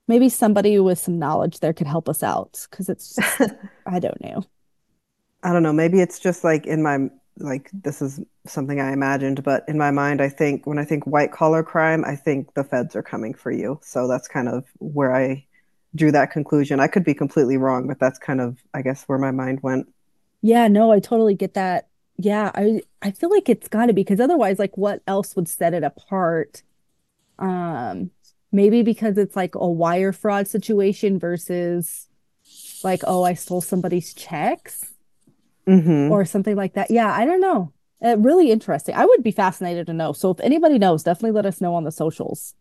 maybe 0.09 0.27
somebody 0.27 0.77
with 0.79 0.97
some 0.97 1.19
knowledge 1.19 1.59
there 1.59 1.71
could 1.71 1.87
help 1.87 2.09
us 2.09 2.23
out 2.23 2.65
because 2.69 2.89
it's 2.89 3.15
just, 3.15 3.41
I 3.85 3.99
don't 3.99 4.19
know. 4.19 4.43
I 5.43 5.53
don't 5.53 5.63
know. 5.63 5.71
Maybe 5.71 6.01
it's 6.01 6.19
just 6.19 6.43
like 6.43 6.65
in 6.65 6.81
my 6.83 7.09
like 7.39 7.69
this 7.73 8.01
is 8.01 8.19
something 8.45 8.79
I 8.79 8.91
imagined, 8.93 9.43
but 9.43 9.63
in 9.67 9.77
my 9.77 9.91
mind, 9.91 10.21
I 10.21 10.29
think 10.29 10.65
when 10.67 10.79
I 10.79 10.85
think 10.85 11.05
white 11.05 11.31
collar 11.31 11.63
crime, 11.63 12.03
I 12.05 12.15
think 12.15 12.53
the 12.53 12.63
feds 12.63 12.95
are 12.95 13.03
coming 13.03 13.33
for 13.33 13.51
you. 13.51 13.79
So 13.83 14.07
that's 14.07 14.27
kind 14.27 14.47
of 14.47 14.65
where 14.79 15.15
I 15.15 15.45
drew 15.95 16.11
that 16.11 16.31
conclusion. 16.31 16.79
I 16.79 16.87
could 16.87 17.03
be 17.03 17.13
completely 17.13 17.57
wrong, 17.57 17.87
but 17.87 17.99
that's 17.99 18.19
kind 18.19 18.41
of 18.41 18.57
I 18.73 18.81
guess 18.81 19.03
where 19.03 19.17
my 19.17 19.31
mind 19.31 19.61
went. 19.63 19.87
Yeah, 20.41 20.67
no, 20.67 20.91
I 20.91 20.99
totally 20.99 21.35
get 21.35 21.53
that. 21.55 21.87
Yeah, 22.17 22.51
I 22.53 22.81
I 23.01 23.11
feel 23.11 23.29
like 23.29 23.49
it's 23.49 23.67
got 23.67 23.87
to 23.87 23.93
be 23.93 24.03
because 24.03 24.19
otherwise, 24.19 24.59
like, 24.59 24.77
what 24.77 25.01
else 25.07 25.35
would 25.35 25.47
set 25.47 25.73
it 25.73 25.83
apart? 25.83 26.63
Um, 27.39 28.11
maybe 28.51 28.83
because 28.83 29.17
it's 29.17 29.35
like 29.35 29.55
a 29.55 29.67
wire 29.67 30.13
fraud 30.13 30.47
situation 30.47 31.19
versus 31.19 32.07
like 32.83 33.01
oh 33.05 33.23
i 33.23 33.33
stole 33.33 33.61
somebody's 33.61 34.13
checks 34.13 34.93
mm-hmm. 35.69 36.11
or 36.11 36.25
something 36.25 36.55
like 36.55 36.73
that 36.73 36.89
yeah 36.89 37.13
i 37.13 37.25
don't 37.25 37.41
know 37.41 37.71
uh, 38.03 38.17
really 38.17 38.51
interesting 38.51 38.95
i 38.95 39.05
would 39.05 39.23
be 39.23 39.31
fascinated 39.31 39.85
to 39.87 39.93
know 39.93 40.13
so 40.13 40.31
if 40.31 40.39
anybody 40.39 40.77
knows 40.77 41.03
definitely 41.03 41.31
let 41.31 41.45
us 41.45 41.61
know 41.61 41.75
on 41.75 41.83
the 41.83 41.91
socials 41.91 42.55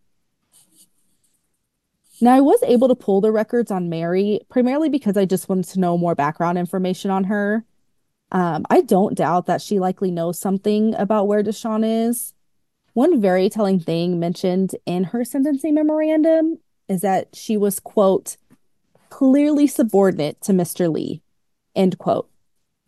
now 2.21 2.35
i 2.35 2.41
was 2.41 2.63
able 2.65 2.89
to 2.89 2.95
pull 2.95 3.21
the 3.21 3.33
records 3.33 3.71
on 3.71 3.89
mary 3.89 4.41
primarily 4.49 4.89
because 4.89 5.17
i 5.17 5.25
just 5.25 5.49
wanted 5.49 5.65
to 5.65 5.81
know 5.81 5.97
more 5.97 6.15
background 6.15 6.59
information 6.59 7.11
on 7.11 7.25
her 7.25 7.65
um, 8.33 8.65
i 8.71 8.81
don't 8.81 9.17
doubt 9.17 9.47
that 9.47 9.63
she 9.63 9.79
likely 9.79 10.11
knows 10.11 10.39
something 10.39 10.95
about 10.97 11.27
where 11.27 11.43
dashawn 11.43 11.85
is 11.85 12.35
one 12.99 13.21
very 13.21 13.49
telling 13.49 13.79
thing 13.79 14.19
mentioned 14.19 14.75
in 14.85 15.05
her 15.05 15.25
sentencing 15.25 15.73
memorandum 15.73 16.59
is 16.89 17.03
that 17.03 17.29
she 17.33 17.57
was, 17.57 17.79
quote, 17.79 18.37
clearly 19.09 19.69
subordinate 19.69 20.41
to 20.41 20.53
Mr. 20.53 20.93
Lee, 20.93 21.23
end 21.77 21.99
quote. 21.99 22.29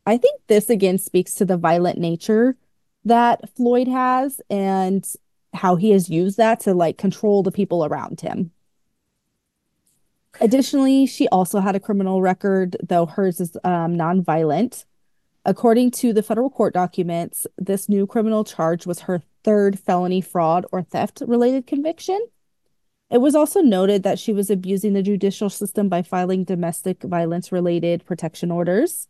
I 0.07 0.17
think 0.17 0.41
this 0.47 0.71
again 0.71 0.99
speaks 0.99 1.35
to 1.35 1.45
the 1.45 1.57
violent 1.57 1.99
nature 1.99 2.57
that 3.05 3.49
Floyd 3.57 3.89
has 3.89 4.41
and 4.51 5.07
how 5.53 5.77
he 5.77 5.91
has 5.91 6.09
used 6.09 6.37
that 6.37 6.61
to 6.61 6.75
like 6.75 6.99
control 6.99 7.43
the 7.43 7.53
people 7.53 7.85
around 7.85 8.21
him. 8.21 8.53
Additionally, 10.41 11.07
she 11.07 11.27
also 11.29 11.61
had 11.61 11.75
a 11.75 11.81
criminal 11.81 12.23
record, 12.23 12.77
though 12.83 13.07
hers 13.07 13.41
is 13.41 13.57
um, 13.65 13.97
nonviolent. 13.97 14.85
According 15.45 15.91
to 15.93 16.13
the 16.13 16.23
federal 16.23 16.51
court 16.51 16.75
documents, 16.75 17.47
this 17.59 17.89
new 17.89 18.07
criminal 18.07 18.45
charge 18.45 18.87
was 18.87 19.01
her 19.01 19.23
third 19.43 19.79
felony 19.79 20.21
fraud 20.21 20.67
or 20.71 20.83
theft 20.83 21.23
related 21.27 21.67
conviction. 21.67 22.21
It 23.11 23.19
was 23.19 23.35
also 23.35 23.61
noted 23.61 24.03
that 24.05 24.19
she 24.19 24.33
was 24.33 24.51
abusing 24.51 24.93
the 24.93 25.03
judicial 25.03 25.51
system 25.51 25.89
by 25.89 26.03
filing 26.03 26.45
domestic 26.45 27.03
violence 27.03 27.51
related 27.51 28.05
protection 28.05 28.51
orders. 28.51 29.09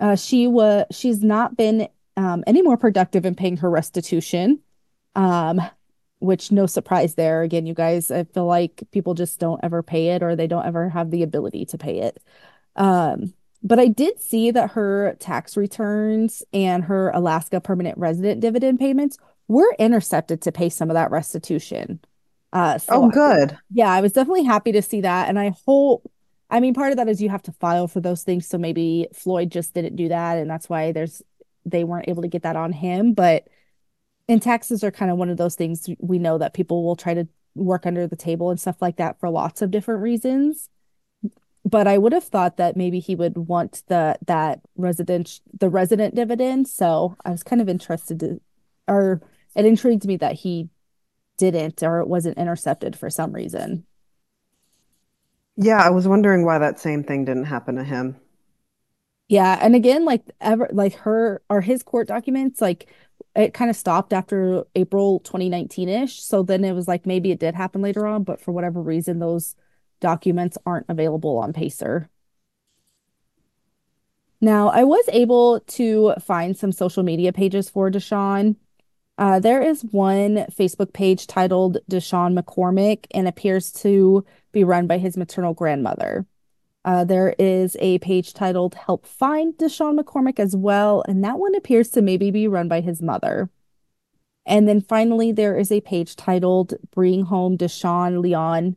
Uh, 0.00 0.16
she 0.16 0.46
was 0.46 0.86
she's 0.90 1.22
not 1.22 1.56
been 1.56 1.88
um, 2.16 2.42
any 2.46 2.62
more 2.62 2.76
productive 2.76 3.24
in 3.24 3.34
paying 3.34 3.58
her 3.58 3.70
restitution, 3.70 4.60
um, 5.14 5.60
which 6.18 6.50
no 6.50 6.66
surprise 6.66 7.14
there. 7.14 7.42
Again, 7.42 7.66
you 7.66 7.74
guys, 7.74 8.10
I 8.10 8.24
feel 8.24 8.46
like 8.46 8.82
people 8.92 9.14
just 9.14 9.38
don't 9.38 9.60
ever 9.62 9.82
pay 9.82 10.08
it 10.08 10.22
or 10.22 10.34
they 10.34 10.46
don't 10.46 10.66
ever 10.66 10.88
have 10.88 11.10
the 11.10 11.22
ability 11.22 11.66
to 11.66 11.78
pay 11.78 12.00
it. 12.00 12.22
Um, 12.76 13.34
but 13.62 13.78
I 13.78 13.88
did 13.88 14.20
see 14.20 14.50
that 14.50 14.72
her 14.72 15.16
tax 15.20 15.56
returns 15.56 16.42
and 16.52 16.84
her 16.84 17.10
Alaska 17.10 17.60
permanent 17.60 17.98
resident 17.98 18.40
dividend 18.40 18.78
payments 18.78 19.18
were 19.48 19.74
intercepted 19.78 20.40
to 20.42 20.52
pay 20.52 20.68
some 20.68 20.90
of 20.90 20.94
that 20.94 21.10
restitution. 21.10 22.00
Uh, 22.52 22.78
so 22.78 23.04
oh, 23.04 23.10
good. 23.10 23.52
I, 23.52 23.58
yeah, 23.70 23.90
I 23.90 24.00
was 24.00 24.12
definitely 24.12 24.44
happy 24.44 24.72
to 24.72 24.82
see 24.82 25.02
that. 25.02 25.28
And 25.28 25.38
I 25.38 25.54
hope, 25.66 26.10
I 26.50 26.60
mean, 26.60 26.74
part 26.74 26.90
of 26.90 26.96
that 26.96 27.08
is 27.08 27.22
you 27.22 27.28
have 27.28 27.42
to 27.44 27.52
file 27.52 27.86
for 27.88 28.00
those 28.00 28.22
things. 28.22 28.46
So 28.46 28.58
maybe 28.58 29.08
Floyd 29.14 29.50
just 29.50 29.74
didn't 29.74 29.96
do 29.96 30.08
that. 30.08 30.38
And 30.38 30.50
that's 30.50 30.68
why 30.68 30.92
there's, 30.92 31.22
they 31.64 31.84
weren't 31.84 32.08
able 32.08 32.22
to 32.22 32.28
get 32.28 32.42
that 32.42 32.56
on 32.56 32.72
him. 32.72 33.14
But 33.14 33.46
in 34.26 34.40
taxes 34.40 34.82
are 34.82 34.90
kind 34.90 35.10
of 35.10 35.16
one 35.16 35.30
of 35.30 35.36
those 35.36 35.54
things 35.54 35.88
we 35.98 36.18
know 36.18 36.38
that 36.38 36.54
people 36.54 36.84
will 36.84 36.96
try 36.96 37.14
to 37.14 37.28
work 37.54 37.86
under 37.86 38.06
the 38.06 38.16
table 38.16 38.50
and 38.50 38.60
stuff 38.60 38.80
like 38.80 38.96
that 38.96 39.18
for 39.18 39.28
lots 39.28 39.62
of 39.62 39.70
different 39.70 40.02
reasons 40.02 40.68
but 41.64 41.86
I 41.86 41.98
would 41.98 42.12
have 42.12 42.24
thought 42.24 42.56
that 42.56 42.76
maybe 42.76 43.00
he 43.00 43.14
would 43.14 43.36
want 43.36 43.82
the 43.88 44.18
that 44.26 44.60
resident 44.76 45.40
the 45.58 45.68
resident 45.68 46.14
dividend. 46.14 46.68
So 46.68 47.16
I 47.24 47.30
was 47.30 47.42
kind 47.42 47.60
of 47.60 47.68
interested 47.68 48.20
to, 48.20 48.40
or 48.88 49.22
it 49.54 49.66
intrigued 49.66 50.06
me 50.06 50.16
that 50.18 50.34
he 50.34 50.68
didn't 51.36 51.82
or 51.82 52.00
it 52.00 52.08
wasn't 52.08 52.38
intercepted 52.38 52.96
for 52.96 53.10
some 53.10 53.32
reason. 53.32 53.84
Yeah, 55.62 55.76
I 55.82 55.90
was 55.90 56.08
wondering 56.08 56.46
why 56.46 56.58
that 56.58 56.80
same 56.80 57.04
thing 57.04 57.26
didn't 57.26 57.44
happen 57.44 57.76
to 57.76 57.84
him. 57.84 58.16
Yeah, 59.28 59.58
and 59.60 59.76
again, 59.76 60.06
like 60.06 60.24
ever, 60.40 60.68
like 60.72 60.94
her 60.96 61.42
or 61.50 61.60
his 61.60 61.82
court 61.82 62.08
documents, 62.08 62.62
like 62.62 62.90
it 63.36 63.52
kind 63.52 63.70
of 63.70 63.76
stopped 63.76 64.12
after 64.14 64.64
April 64.74 65.20
2019 65.20 65.88
ish. 65.88 66.22
So 66.22 66.42
then 66.42 66.64
it 66.64 66.72
was 66.72 66.88
like 66.88 67.04
maybe 67.04 67.30
it 67.30 67.38
did 67.38 67.54
happen 67.54 67.82
later 67.82 68.06
on, 68.06 68.24
but 68.24 68.40
for 68.40 68.52
whatever 68.52 68.80
reason, 68.80 69.18
those 69.18 69.54
documents 70.00 70.56
aren't 70.64 70.86
available 70.88 71.36
on 71.36 71.52
Pacer. 71.52 72.08
Now, 74.40 74.70
I 74.70 74.84
was 74.84 75.04
able 75.12 75.60
to 75.60 76.14
find 76.18 76.56
some 76.56 76.72
social 76.72 77.02
media 77.02 77.32
pages 77.34 77.68
for 77.68 77.90
Dashawn. 77.90 78.56
Uh, 79.18 79.38
there 79.38 79.60
is 79.60 79.82
one 79.84 80.46
Facebook 80.50 80.94
page 80.94 81.26
titled 81.26 81.76
Dashawn 81.90 82.36
McCormick 82.38 83.04
and 83.10 83.28
appears 83.28 83.70
to 83.72 84.24
be 84.52 84.64
run 84.64 84.86
by 84.86 84.98
his 84.98 85.16
maternal 85.16 85.54
grandmother. 85.54 86.26
Uh, 86.84 87.04
there 87.04 87.34
is 87.38 87.76
a 87.80 87.98
page 87.98 88.32
titled 88.32 88.74
Help 88.74 89.06
Find 89.06 89.54
Dashawn 89.54 89.98
McCormick 89.98 90.38
as 90.38 90.56
well, 90.56 91.04
and 91.06 91.22
that 91.24 91.38
one 91.38 91.54
appears 91.54 91.90
to 91.90 92.02
maybe 92.02 92.30
be 92.30 92.48
run 92.48 92.68
by 92.68 92.80
his 92.80 93.02
mother. 93.02 93.50
And 94.46 94.66
then 94.66 94.80
finally, 94.80 95.32
there 95.32 95.56
is 95.56 95.70
a 95.70 95.82
page 95.82 96.16
titled 96.16 96.74
Bring 96.90 97.26
Home 97.26 97.58
Dashawn 97.58 98.20
Leon 98.20 98.76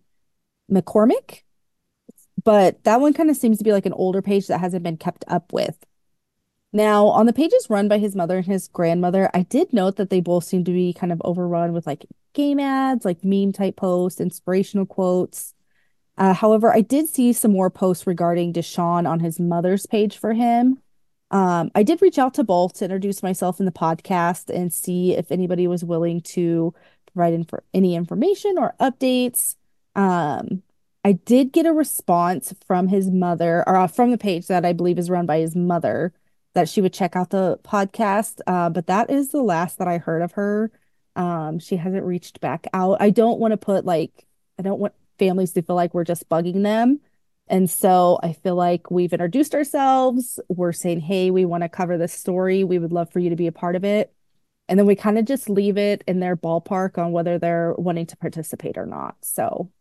McCormick, 0.70 1.44
but 2.44 2.84
that 2.84 3.00
one 3.00 3.14
kind 3.14 3.30
of 3.30 3.38
seems 3.38 3.58
to 3.58 3.64
be 3.64 3.72
like 3.72 3.86
an 3.86 3.94
older 3.94 4.22
page 4.22 4.48
that 4.48 4.60
hasn't 4.60 4.84
been 4.84 4.98
kept 4.98 5.24
up 5.28 5.54
with. 5.54 5.86
Now, 6.74 7.06
on 7.08 7.28
the 7.28 7.34
pages 7.34 7.68
run 7.70 7.88
by 7.88 8.00
his 8.00 8.16
mother 8.16 8.38
and 8.38 8.46
his 8.46 8.68
grandmother, 8.68 9.30
I 9.34 9.44
did 9.44 9.72
note 9.72 9.96
that 9.98 10.10
they 10.10 10.20
both 10.22 10.44
seem 10.44 10.64
to 10.66 10.72
be 10.72 10.92
kind 10.92 11.14
of 11.14 11.22
overrun 11.24 11.72
with 11.72 11.86
like 11.86 12.06
game 12.34 12.60
ads, 12.60 13.06
like 13.06 13.24
meme 13.24 13.54
type 13.54 13.76
posts, 13.76 14.20
inspirational 14.20 14.88
quotes. 14.88 15.53
Uh, 16.18 16.34
however, 16.34 16.74
I 16.74 16.82
did 16.82 17.10
see 17.10 17.34
some 17.34 17.52
more 17.52 17.70
posts 17.70 18.06
regarding 18.06 18.54
Dashawn 18.54 19.08
on 19.08 19.20
his 19.20 19.40
mother's 19.40 19.86
page 19.86 20.18
for 20.18 20.34
him. 20.34 20.80
Um, 21.32 21.72
I 21.74 21.82
did 21.82 22.02
reach 22.02 22.20
out 22.20 22.36
to 22.36 22.44
both 22.44 22.76
to 22.76 22.86
introduce 22.86 23.24
myself 23.24 23.60
in 23.60 23.66
the 23.66 23.72
podcast 23.72 24.54
and 24.54 24.72
see 24.72 25.16
if 25.16 25.32
anybody 25.32 25.66
was 25.66 25.84
willing 25.84 26.22
to 26.22 26.74
provide 27.12 27.34
inf- 27.34 27.50
any 27.74 27.96
information 27.96 28.58
or 28.60 28.76
updates. 28.80 29.56
Um, 29.96 30.62
I 31.04 31.14
did 31.14 31.52
get 31.52 31.66
a 31.66 31.74
response 31.74 32.54
from 32.66 32.88
his 32.88 33.10
mother, 33.10 33.64
or 33.68 33.76
uh, 33.76 33.88
from 33.88 34.12
the 34.12 34.18
page 34.18 34.48
that 34.48 34.64
I 34.64 34.74
believe 34.74 35.00
is 35.00 35.10
run 35.10 35.26
by 35.26 35.40
his 35.40 35.56
mother, 35.56 36.14
that 36.54 36.70
she 36.70 36.82
would 36.82 36.94
check 36.94 37.16
out 37.16 37.32
the 37.32 37.60
podcast. 37.64 38.40
Uh, 38.46 38.70
but 38.70 38.86
that 38.88 39.10
is 39.10 39.30
the 39.30 39.42
last 39.42 39.80
that 39.80 39.88
I 39.88 39.98
heard 39.98 40.22
of 40.22 40.34
her. 40.34 40.72
Um, 41.16 41.60
she 41.60 41.76
hasn't 41.78 42.06
reached 42.06 42.40
back 42.42 42.68
out. 42.74 42.98
I 43.02 43.10
don't 43.10 43.40
want 43.40 43.52
to 43.52 43.58
put 43.58 43.86
like, 43.86 44.26
I 44.60 44.62
don't 44.62 44.80
want 44.80 44.94
families 45.20 45.54
to 45.54 45.62
feel 45.62 45.76
like 45.76 45.94
we're 45.94 46.04
just 46.04 46.30
bugging 46.30 46.64
them. 46.64 47.00
And 47.48 47.70
so 47.70 48.20
I 48.24 48.34
feel 48.34 48.56
like 48.56 48.90
we've 48.90 49.14
introduced 49.14 49.54
ourselves. 49.56 50.40
We're 50.48 50.72
saying, 50.72 51.02
hey, 51.02 51.30
we 51.32 51.46
want 51.46 51.64
to 51.64 51.70
cover 51.70 51.98
this 51.98 52.14
story. 52.14 52.64
We 52.64 52.80
would 52.80 52.94
love 52.94 53.12
for 53.12 53.20
you 53.20 53.30
to 53.30 53.36
be 53.36 53.48
a 53.48 53.52
part 53.52 53.76
of 53.76 53.84
it. 53.84 54.14
And 54.70 54.80
then 54.80 54.86
we 54.86 54.96
kind 54.96 55.18
of 55.18 55.26
just 55.26 55.50
leave 55.50 55.78
it 55.78 56.04
in 56.08 56.20
their 56.20 56.38
ballpark 56.38 56.98
on 56.98 57.12
whether 57.12 57.38
they're 57.38 57.74
wanting 57.78 58.06
to 58.08 58.18
participate 58.18 58.78
or 58.78 58.86
not. 58.86 59.18
So 59.22 59.72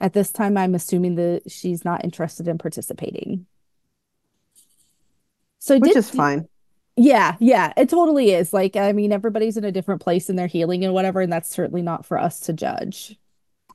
at 0.00 0.12
this 0.12 0.30
time, 0.32 0.56
I'm 0.56 0.74
assuming 0.74 1.16
that 1.16 1.50
she's 1.50 1.84
not 1.84 2.04
interested 2.04 2.46
in 2.48 2.58
participating. 2.58 3.46
So 5.58 5.78
Which 5.78 5.94
did 5.94 5.96
is 5.96 6.10
fine. 6.10 6.48
yeah, 6.96 7.36
yeah, 7.40 7.72
it 7.76 7.88
totally 7.88 8.32
is. 8.32 8.52
Like, 8.52 8.76
I 8.76 8.92
mean, 8.92 9.12
everybody's 9.12 9.56
in 9.56 9.64
a 9.64 9.72
different 9.72 10.02
place 10.02 10.28
in 10.28 10.36
their 10.36 10.46
healing 10.46 10.84
and 10.84 10.92
whatever, 10.94 11.20
and 11.20 11.32
that's 11.32 11.48
certainly 11.50 11.82
not 11.82 12.04
for 12.04 12.18
us 12.18 12.40
to 12.40 12.52
judge. 12.52 13.16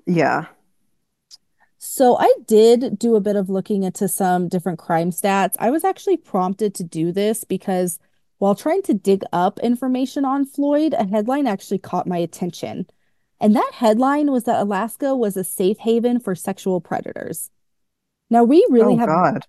Yeah. 0.06 0.48
So 1.90 2.18
I 2.18 2.32
did 2.46 3.00
do 3.00 3.16
a 3.16 3.22
bit 3.22 3.38
of 3.38 3.50
looking 3.50 3.84
into 3.84 4.10
some 4.10 4.50
different 4.50 4.78
crime 4.78 5.10
stats. 5.10 5.56
I 5.58 5.72
was 5.72 5.86
actually 5.86 6.18
prompted 6.18 6.76
to 6.76 6.84
do 6.84 7.14
this 7.14 7.46
because 7.46 7.98
while 8.40 8.56
trying 8.56 8.82
to 8.84 8.94
dig 8.94 9.24
up 9.32 9.58
information 9.62 10.26
on 10.26 10.46
Floyd, 10.46 10.94
a 10.94 11.08
headline 11.08 11.48
actually 11.48 11.80
caught 11.80 12.06
my 12.06 12.18
attention. 12.18 12.88
And 13.40 13.56
that 13.56 13.72
headline 13.74 14.32
was 14.32 14.44
that 14.44 14.62
Alaska 14.62 15.16
was 15.16 15.38
a 15.38 15.46
safe 15.46 15.78
haven 15.80 16.20
for 16.20 16.36
sexual 16.36 16.82
predators. 16.82 17.50
Now, 18.30 18.44
we 18.44 18.68
really 18.70 18.96
Oh 18.96 18.98
have 18.98 19.08
God. 19.08 19.46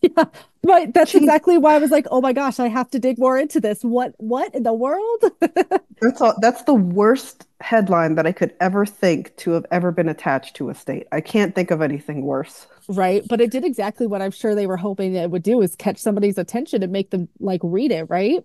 Yeah, 0.00 0.24
right. 0.64 0.92
That's 0.92 1.14
exactly 1.14 1.58
why 1.58 1.74
I 1.74 1.78
was 1.78 1.90
like, 1.90 2.06
oh 2.10 2.20
my 2.20 2.32
gosh, 2.32 2.58
I 2.58 2.68
have 2.68 2.90
to 2.90 2.98
dig 2.98 3.18
more 3.18 3.38
into 3.38 3.60
this. 3.60 3.82
What 3.82 4.14
what 4.18 4.54
in 4.54 4.62
the 4.62 4.72
world? 4.72 5.24
That's 6.00 6.20
all, 6.20 6.34
that's 6.40 6.64
the 6.64 6.74
worst 6.74 7.46
headline 7.60 8.16
that 8.16 8.26
I 8.26 8.32
could 8.32 8.52
ever 8.58 8.84
think 8.84 9.36
to 9.36 9.52
have 9.52 9.64
ever 9.70 9.92
been 9.92 10.08
attached 10.08 10.56
to 10.56 10.68
a 10.68 10.74
state. 10.74 11.06
I 11.12 11.20
can't 11.20 11.54
think 11.54 11.70
of 11.70 11.80
anything 11.80 12.22
worse. 12.22 12.66
Right. 12.88 13.22
But 13.28 13.40
it 13.40 13.52
did 13.52 13.64
exactly 13.64 14.08
what 14.08 14.20
I'm 14.20 14.32
sure 14.32 14.56
they 14.56 14.66
were 14.66 14.76
hoping 14.76 15.14
it 15.14 15.30
would 15.30 15.44
do 15.44 15.62
is 15.62 15.76
catch 15.76 15.98
somebody's 15.98 16.38
attention 16.38 16.82
and 16.82 16.90
make 16.90 17.10
them 17.10 17.28
like 17.38 17.60
read 17.62 17.92
it, 17.92 18.10
right? 18.10 18.44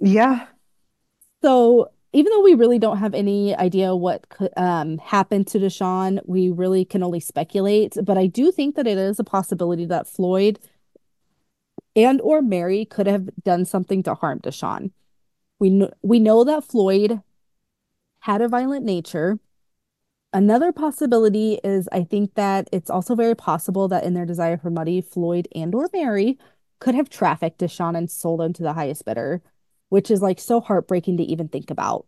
Yeah. 0.00 0.46
So 1.42 1.90
even 2.12 2.30
though 2.30 2.42
we 2.42 2.54
really 2.54 2.78
don't 2.78 2.98
have 2.98 3.14
any 3.14 3.56
idea 3.56 3.96
what 3.96 4.26
um, 4.56 4.98
happened 4.98 5.46
to 5.48 5.58
Dashawn, 5.58 6.20
we 6.26 6.50
really 6.50 6.84
can 6.84 7.02
only 7.02 7.20
speculate. 7.20 7.96
But 8.02 8.18
I 8.18 8.26
do 8.26 8.52
think 8.52 8.76
that 8.76 8.86
it 8.86 8.98
is 8.98 9.18
a 9.18 9.24
possibility 9.24 9.86
that 9.86 10.06
Floyd 10.06 10.58
and 11.96 12.20
or 12.20 12.42
Mary 12.42 12.84
could 12.84 13.06
have 13.06 13.30
done 13.42 13.64
something 13.64 14.02
to 14.02 14.14
harm 14.14 14.40
Dashawn. 14.40 14.90
We 15.58 15.70
know 15.70 15.90
we 16.02 16.18
know 16.18 16.44
that 16.44 16.64
Floyd 16.64 17.20
had 18.20 18.42
a 18.42 18.48
violent 18.48 18.84
nature. 18.84 19.38
Another 20.34 20.72
possibility 20.72 21.60
is 21.62 21.88
I 21.92 22.04
think 22.04 22.34
that 22.34 22.68
it's 22.72 22.90
also 22.90 23.14
very 23.14 23.34
possible 23.34 23.88
that 23.88 24.04
in 24.04 24.14
their 24.14 24.26
desire 24.26 24.56
for 24.56 24.70
money, 24.70 25.00
Floyd 25.00 25.48
and 25.54 25.74
or 25.74 25.88
Mary 25.92 26.38
could 26.78 26.94
have 26.94 27.08
trafficked 27.08 27.60
Dashawn 27.60 27.96
and 27.96 28.10
sold 28.10 28.40
him 28.40 28.52
to 28.54 28.62
the 28.62 28.72
highest 28.72 29.04
bidder 29.04 29.42
which 29.92 30.10
is 30.10 30.22
like 30.22 30.40
so 30.40 30.58
heartbreaking 30.58 31.18
to 31.18 31.22
even 31.22 31.48
think 31.48 31.70
about. 31.70 32.06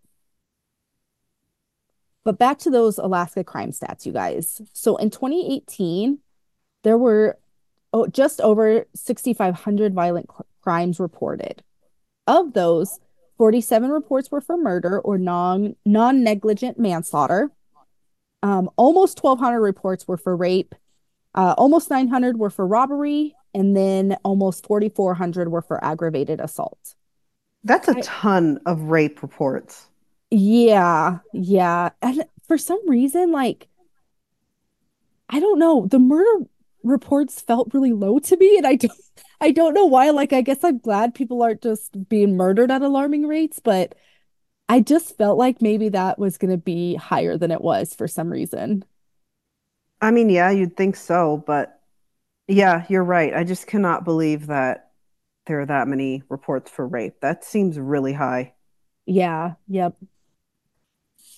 But 2.25 2.39
back 2.39 2.59
to 2.61 2.71
those 2.71 2.97
Alaska 2.97 3.45
crime 3.45 3.73
stats, 3.73 4.07
you 4.07 4.13
guys. 4.13 4.63
So 4.73 4.97
in 4.97 5.11
2018, 5.11 6.19
there 6.83 6.97
were 6.97 7.39
oh, 7.93 8.07
just 8.07 8.41
over 8.41 8.87
6,500 8.95 9.93
violent 9.93 10.29
cr- 10.29 10.45
crimes 10.63 10.99
reported. 10.99 11.63
Of 12.27 12.55
those, 12.55 13.01
47 13.37 13.91
reports 13.91 14.31
were 14.31 14.41
for 14.41 14.57
murder 14.57 14.99
or 14.99 15.19
non 15.19 15.77
non-negligent 15.85 16.79
manslaughter. 16.79 17.51
Um, 18.43 18.71
almost 18.77 19.23
1,200 19.23 19.61
reports 19.61 20.09
were 20.09 20.17
for 20.17 20.35
rape. 20.35 20.75
Uh, 21.35 21.55
almost 21.59 21.91
900 21.91 22.39
were 22.39 22.49
for 22.49 22.67
robbery, 22.67 23.35
and 23.53 23.77
then 23.77 24.17
almost 24.25 24.67
4,400 24.67 25.51
were 25.51 25.61
for 25.61 25.85
aggravated 25.85 26.41
assault. 26.41 26.95
That's 27.65 27.89
a 27.89 27.97
I- 27.97 28.03
ton 28.03 28.61
of 28.65 28.83
rape 28.83 29.21
reports. 29.21 29.89
Yeah, 30.31 31.21
yeah. 31.33 31.91
And 32.03 32.25
for 32.47 32.59
some 32.59 32.89
reason, 32.89 33.31
like, 33.33 33.69
I 35.29 35.41
don't 35.41 35.59
know, 35.59 35.87
the 35.87 35.99
murder 35.99 36.47
reports 36.83 37.41
felt 37.41 37.73
really 37.75 37.93
low 37.93 38.19
to 38.21 38.37
me, 38.37 38.57
and 38.59 38.67
I 38.67 38.77
don't 38.77 38.93
I 39.41 39.51
don't 39.51 39.75
know 39.75 39.87
why. 39.87 40.11
Like, 40.11 40.33
I 40.33 40.41
guess 40.43 40.65
I'm 40.65 40.79
glad 40.79 41.15
people 41.15 41.43
aren't 41.43 41.63
just 41.63 42.09
being 42.09 42.37
murdered 42.37 42.71
at 42.71 42.83
alarming 42.83 43.27
rates, 43.27 43.59
but 43.61 43.95
I 44.69 44.81
just 44.81 45.17
felt 45.19 45.39
like 45.39 45.63
maybe 45.63 45.91
that 45.91 46.19
was 46.19 46.39
gonna 46.39 46.59
be 46.59 46.97
higher 46.97 47.39
than 47.39 47.51
it 47.53 47.63
was 47.63 47.95
for 47.95 48.09
some 48.09 48.31
reason. 48.31 48.85
I 50.01 50.11
mean, 50.11 50.29
yeah, 50.29 50.51
you'd 50.51 50.77
think 50.77 50.97
so, 50.97 51.39
but 51.47 51.81
yeah, 52.49 52.87
you're 52.91 53.05
right. 53.05 53.35
I 53.35 53.45
just 53.45 53.69
cannot 53.69 54.05
believe 54.05 54.49
that 54.49 54.93
there 55.47 55.61
are 55.61 55.67
that 55.67 55.89
many 55.89 56.23
reports 56.29 56.71
for 56.71 56.87
rape. 56.87 57.21
That 57.21 57.45
seems 57.45 57.79
really 57.79 58.13
high. 58.13 58.55
Yeah, 59.07 59.55
yep. 59.69 59.97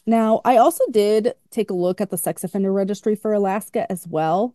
Now, 0.07 0.41
I 0.45 0.59
also 0.59 0.85
did 0.91 1.35
take 1.51 1.71
a 1.71 1.75
look 1.75 2.01
at 2.01 2.11
the 2.11 2.19
sex 2.19 2.45
offender 2.45 2.73
registry 2.73 3.17
for 3.17 3.33
Alaska 3.33 3.91
as 3.91 4.07
well. 4.07 4.55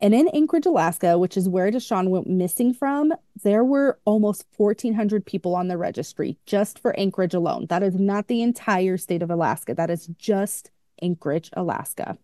And 0.00 0.14
in 0.14 0.28
Anchorage, 0.34 0.66
Alaska, 0.66 1.16
which 1.16 1.36
is 1.36 1.48
where 1.48 1.70
Dashawn 1.70 2.08
went 2.08 2.26
missing 2.26 2.74
from, 2.74 3.14
there 3.42 3.64
were 3.64 4.00
almost 4.04 4.44
1,400 4.56 5.24
people 5.24 5.54
on 5.54 5.68
the 5.68 5.78
registry 5.78 6.36
just 6.44 6.78
for 6.78 6.98
Anchorage 6.98 7.34
alone. 7.34 7.66
That 7.68 7.84
is 7.84 7.94
not 7.94 8.26
the 8.26 8.42
entire 8.42 8.96
state 8.96 9.22
of 9.22 9.30
Alaska. 9.30 9.74
That 9.74 9.90
is 9.90 10.08
just 10.18 10.72
Anchorage, 11.00 11.50
Alaska, 11.52 12.18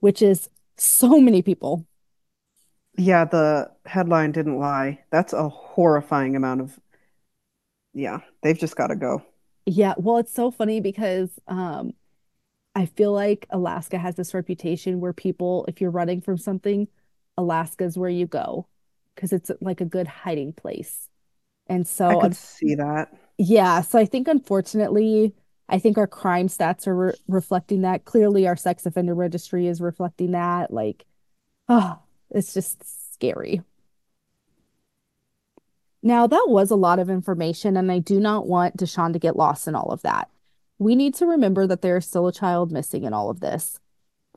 which 0.00 0.22
is 0.22 0.48
so 0.78 1.20
many 1.20 1.42
people. 1.42 1.86
Yeah, 2.98 3.24
the 3.24 3.70
headline 3.84 4.32
didn't 4.32 4.58
lie. 4.58 5.04
That's 5.10 5.32
a 5.32 5.48
horrifying 5.48 6.36
amount 6.36 6.60
of, 6.62 6.78
yeah, 7.94 8.20
they've 8.42 8.58
just 8.58 8.76
got 8.76 8.88
to 8.88 8.96
go. 8.96 9.24
Yeah, 9.66 9.94
well, 9.98 10.18
it's 10.18 10.32
so 10.32 10.50
funny 10.50 10.80
because 10.80 11.30
um, 11.48 11.92
I 12.74 12.86
feel 12.86 13.12
like 13.12 13.46
Alaska 13.50 13.98
has 13.98 14.16
this 14.16 14.34
reputation 14.34 15.00
where 15.00 15.12
people, 15.12 15.64
if 15.68 15.80
you're 15.80 15.90
running 15.90 16.20
from 16.20 16.38
something, 16.38 16.88
Alaska 17.38 17.84
is 17.84 17.98
where 17.98 18.10
you 18.10 18.26
go 18.26 18.68
because 19.14 19.32
it's 19.32 19.50
like 19.60 19.80
a 19.80 19.86
good 19.86 20.08
hiding 20.08 20.52
place. 20.52 21.08
And 21.68 21.86
so 21.88 22.08
I 22.08 22.16
could 22.16 22.36
see 22.36 22.74
that. 22.76 23.12
yeah, 23.38 23.80
so 23.82 23.98
I 23.98 24.06
think 24.06 24.28
unfortunately, 24.28 25.34
I 25.68 25.78
think 25.78 25.98
our 25.98 26.06
crime 26.06 26.48
stats 26.48 26.86
are 26.86 26.96
re 26.96 27.12
reflecting 27.28 27.82
that. 27.82 28.04
Clearly, 28.04 28.46
our 28.46 28.56
sex 28.56 28.86
offender 28.86 29.14
registry 29.14 29.66
is 29.66 29.80
reflecting 29.80 30.32
that. 30.32 30.72
Like, 30.72 31.04
oh, 31.68 32.00
it's 32.36 32.54
just 32.54 33.14
scary. 33.14 33.62
Now, 36.02 36.26
that 36.26 36.46
was 36.48 36.70
a 36.70 36.76
lot 36.76 36.98
of 36.98 37.10
information, 37.10 37.76
and 37.76 37.90
I 37.90 37.98
do 37.98 38.20
not 38.20 38.46
want 38.46 38.76
Dashawn 38.76 39.12
to 39.14 39.18
get 39.18 39.36
lost 39.36 39.66
in 39.66 39.74
all 39.74 39.90
of 39.90 40.02
that. 40.02 40.30
We 40.78 40.94
need 40.94 41.14
to 41.14 41.26
remember 41.26 41.66
that 41.66 41.82
there 41.82 41.96
is 41.96 42.06
still 42.06 42.28
a 42.28 42.32
child 42.32 42.70
missing 42.70 43.04
in 43.04 43.12
all 43.12 43.30
of 43.30 43.40
this. 43.40 43.80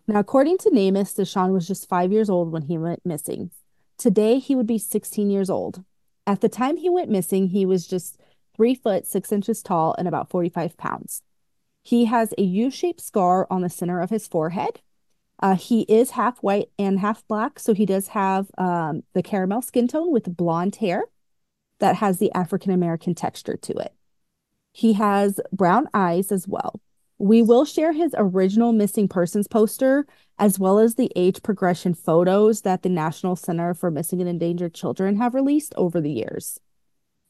Now, 0.07 0.19
according 0.19 0.57
to 0.59 0.71
NamUs, 0.71 1.13
Dashawn 1.13 1.51
was 1.51 1.67
just 1.67 1.89
five 1.89 2.11
years 2.11 2.29
old 2.29 2.51
when 2.51 2.63
he 2.63 2.77
went 2.77 3.05
missing. 3.05 3.51
Today, 3.97 4.39
he 4.39 4.55
would 4.55 4.65
be 4.65 4.79
16 4.79 5.29
years 5.29 5.49
old. 5.49 5.83
At 6.25 6.41
the 6.41 6.49
time 6.49 6.77
he 6.77 6.89
went 6.89 7.11
missing, 7.11 7.49
he 7.49 7.65
was 7.65 7.85
just 7.85 8.17
three 8.55 8.73
foot 8.73 9.05
six 9.05 9.31
inches 9.31 9.61
tall 9.61 9.93
and 9.97 10.07
about 10.07 10.29
45 10.29 10.77
pounds. 10.77 11.21
He 11.83 12.05
has 12.05 12.33
a 12.37 12.41
U 12.43 12.71
shaped 12.71 13.01
scar 13.01 13.45
on 13.51 13.61
the 13.61 13.69
center 13.69 14.01
of 14.01 14.09
his 14.09 14.27
forehead. 14.27 14.81
Uh, 15.41 15.55
he 15.55 15.81
is 15.83 16.11
half 16.11 16.39
white 16.39 16.69
and 16.77 16.99
half 16.99 17.25
black, 17.27 17.59
so 17.59 17.73
he 17.73 17.85
does 17.85 18.09
have 18.09 18.47
um, 18.57 19.03
the 19.13 19.23
caramel 19.23 19.61
skin 19.61 19.87
tone 19.87 20.11
with 20.11 20.35
blonde 20.35 20.75
hair 20.77 21.05
that 21.79 21.95
has 21.95 22.19
the 22.19 22.31
African 22.33 22.71
American 22.71 23.15
texture 23.15 23.55
to 23.55 23.73
it. 23.73 23.93
He 24.73 24.93
has 24.93 25.39
brown 25.51 25.87
eyes 25.93 26.31
as 26.31 26.47
well. 26.47 26.81
We 27.17 27.41
will 27.41 27.65
share 27.65 27.91
his 27.93 28.13
original 28.17 28.71
missing 28.71 29.07
persons 29.07 29.47
poster 29.47 30.05
as 30.37 30.57
well 30.57 30.79
as 30.79 30.95
the 30.95 31.11
age 31.15 31.41
progression 31.43 31.93
photos 31.93 32.61
that 32.61 32.81
the 32.81 32.89
National 32.89 33.35
Center 33.35 33.73
for 33.73 33.91
Missing 33.91 34.21
and 34.21 34.29
Endangered 34.29 34.73
Children 34.73 35.17
have 35.17 35.33
released 35.33 35.73
over 35.75 35.99
the 35.99 36.11
years. 36.11 36.59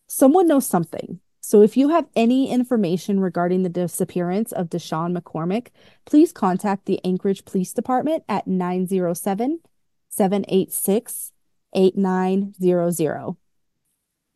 Someone 0.08 0.48
knows 0.48 0.68
something. 0.68 1.20
So 1.50 1.64
if 1.64 1.76
you 1.76 1.90
have 1.90 2.06
any 2.16 2.52
information 2.52 3.22
regarding 3.22 3.64
the 3.64 3.70
disappearance 3.70 4.52
of 4.52 4.70
Dashawn 4.70 5.18
McCormick, 5.18 5.70
please 6.06 6.32
contact 6.32 6.86
the 6.86 7.04
Anchorage 7.04 7.44
Police 7.44 7.74
Department 7.74 8.24
at 8.30 8.46
907 8.46 9.60
786 10.10 11.32
8900. 11.74 13.36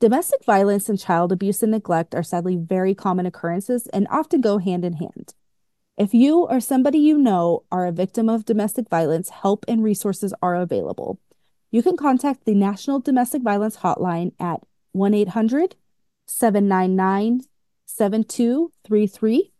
Domestic 0.02 0.44
violence 0.44 0.90
and 0.90 0.98
child 0.98 1.32
abuse 1.32 1.62
and 1.62 1.74
neglect 1.74 2.16
are 2.16 2.24
sadly 2.24 2.56
very 2.56 2.96
common 2.96 3.28
occurrences 3.28 3.86
and 3.94 4.08
often 4.10 4.42
go 4.42 4.58
hand 4.58 4.84
in 4.84 4.94
hand. 4.94 5.36
If 5.96 6.16
you 6.16 6.48
or 6.48 6.60
somebody 6.60 6.98
you 6.98 7.20
know 7.20 7.62
are 7.72 7.86
a 7.86 7.92
victim 7.92 8.28
of 8.28 8.44
domestic 8.44 8.90
violence, 8.90 9.30
help 9.30 9.66
and 9.68 9.84
resources 9.84 10.34
are 10.42 10.56
available. 10.56 11.20
You 11.70 11.84
can 11.84 11.96
contact 11.96 12.46
the 12.46 12.56
National 12.56 13.00
Domestic 13.00 13.44
Violence 13.44 13.78
Hotline 13.78 14.32
at 14.40 14.62
1 14.94 15.14
800 15.14 15.76
799 16.34 17.42
7233, 17.86 19.52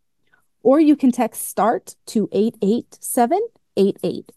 or 0.64 0.80
you 0.80 0.96
can 0.96 1.12
text 1.12 1.48
START 1.48 1.96
to 2.08 2.28
88788. 2.32 4.32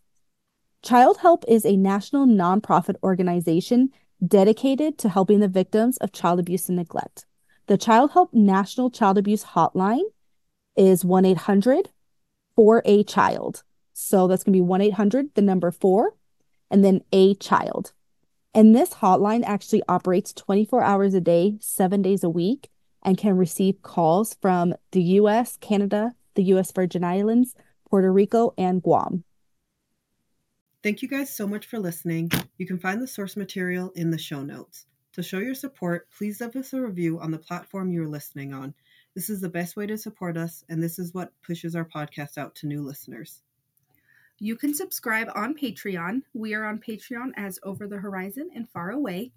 Child 0.83 1.19
Help 1.19 1.45
is 1.49 1.65
a 1.65 1.77
national 1.77 2.27
nonprofit 2.27 2.97
organization 3.03 3.91
dedicated 4.25 4.99
to 4.99 5.09
helping 5.09 5.41
the 5.41 5.49
victims 5.49 5.97
of 5.99 6.13
child 6.13 6.39
abuse 6.39 6.69
and 6.69 6.77
neglect. 6.77 7.27
The 7.67 7.79
Child 7.79 8.13
Help 8.13 8.33
National 8.33 8.91
Child 8.91 9.19
Abuse 9.19 9.45
Hotline 9.45 10.05
is 10.77 11.05
1 11.05 11.25
800 11.25 11.91
for 12.55 12.83
a 12.85 13.03
child. 13.03 13.65
So 13.93 14.29
that's 14.29 14.45
going 14.45 14.53
to 14.53 14.59
be 14.59 14.61
1 14.61 14.83
800, 14.83 15.35
the 15.35 15.43
number 15.43 15.71
four, 15.71 16.15
and 16.71 16.85
then 16.85 17.01
a 17.13 17.35
child. 17.35 17.93
And 18.57 18.75
this 18.75 18.89
hotline 18.89 19.45
actually 19.45 19.83
operates 19.87 20.33
24 20.33 20.83
hours 20.83 21.13
a 21.13 21.21
day, 21.21 21.59
seven 21.61 22.01
days 22.01 22.25
a 22.25 22.31
week, 22.31 22.71
and 23.03 23.19
can 23.19 23.37
receive 23.37 23.83
calls 23.83 24.35
from 24.41 24.73
the 24.93 25.03
US, 25.03 25.59
Canada, 25.59 26.15
the 26.37 26.45
US 26.45 26.73
Virgin 26.73 27.05
Islands, 27.05 27.55
Puerto 27.91 28.11
Rico, 28.11 28.55
and 28.57 28.83
Guam. 28.83 29.25
Thank 30.83 31.03
you 31.03 31.09
guys 31.09 31.29
so 31.37 31.47
much 31.47 31.67
for 31.67 31.79
listening. 31.79 32.31
You 32.57 32.67
can 32.67 32.79
find 32.79 33.03
the 33.03 33.07
source 33.07 33.37
material 33.37 33.93
in 33.95 34.11
the 34.11 34.17
show 34.17 34.43
notes. 34.43 34.87
To 35.13 35.23
show 35.23 35.39
your 35.39 35.55
support, 35.55 36.09
please 36.17 36.41
leave 36.41 36.57
us 36.57 36.73
a 36.73 36.81
review 36.81 37.21
on 37.21 37.31
the 37.31 37.39
platform 37.39 37.93
you 37.93 38.05
are 38.05 38.09
listening 38.09 38.55
on. 38.55 38.73
This 39.15 39.29
is 39.29 39.43
the 39.43 39.51
best 39.51 39.77
way 39.77 39.87
to 39.87 39.99
support 39.99 40.39
us, 40.39 40.65
and 40.71 40.83
this 40.83 40.99
is 40.99 41.13
what 41.13 41.35
pushes 41.47 41.77
our 41.77 41.85
podcast 41.85 42.39
out 42.39 42.55
to 42.55 42.67
new 42.67 42.81
listeners. 42.81 43.43
You 44.39 44.57
can 44.57 44.75
subscribe 44.75 45.29
on 45.35 45.55
Patreon. 45.55 46.23
We 46.35 46.53
are 46.55 46.67
on 46.67 46.79
Patreon 46.79 47.33
as 47.37 47.59
Over 47.63 47.87
the 47.87 47.97
Horizon 47.97 48.51
and 48.55 48.69
Far 48.69 48.91
Away. 48.91 49.33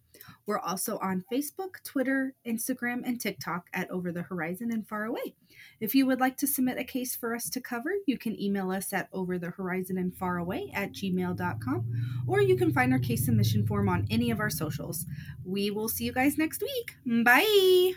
We're 0.46 0.60
also 0.60 0.98
on 0.98 1.24
Facebook, 1.32 1.82
Twitter, 1.86 2.34
Instagram, 2.46 3.04
and 3.06 3.20
TikTok 3.20 3.68
at 3.74 3.90
Over 3.90 4.12
the 4.12 4.24
Horizon 4.24 4.72
and 4.74 4.88
Far 4.88 5.06
Away. 5.06 5.36
If 5.80 5.96
you 5.96 6.06
would 6.06 6.20
like 6.20 6.36
to 6.38 6.48
submit 6.48 6.78
a 6.78 6.84
case 6.84 7.16
for 7.16 7.34
us 7.34 7.50
to 7.50 7.62
cover, 7.62 7.92
you 8.08 8.18
can 8.18 8.40
email 8.42 8.72
us 8.72 8.92
at 8.92 9.08
Over 9.14 9.38
the 9.38 9.52
Horizon 9.52 9.98
and 9.98 10.16
Far 10.16 10.38
Away 10.38 10.70
at 10.74 10.92
gmail.com, 10.92 12.26
or 12.28 12.42
you 12.42 12.58
can 12.58 12.74
find 12.74 12.92
our 12.92 13.00
case 13.00 13.26
submission 13.26 13.66
form 13.66 13.88
on 13.88 14.06
any 14.10 14.32
of 14.32 14.42
our 14.42 14.50
socials. 14.50 15.06
We 15.46 15.72
will 15.72 15.88
see 15.88 16.04
you 16.04 16.12
guys 16.12 16.38
next 16.38 16.62
week. 16.62 16.96
Bye. 17.24 17.94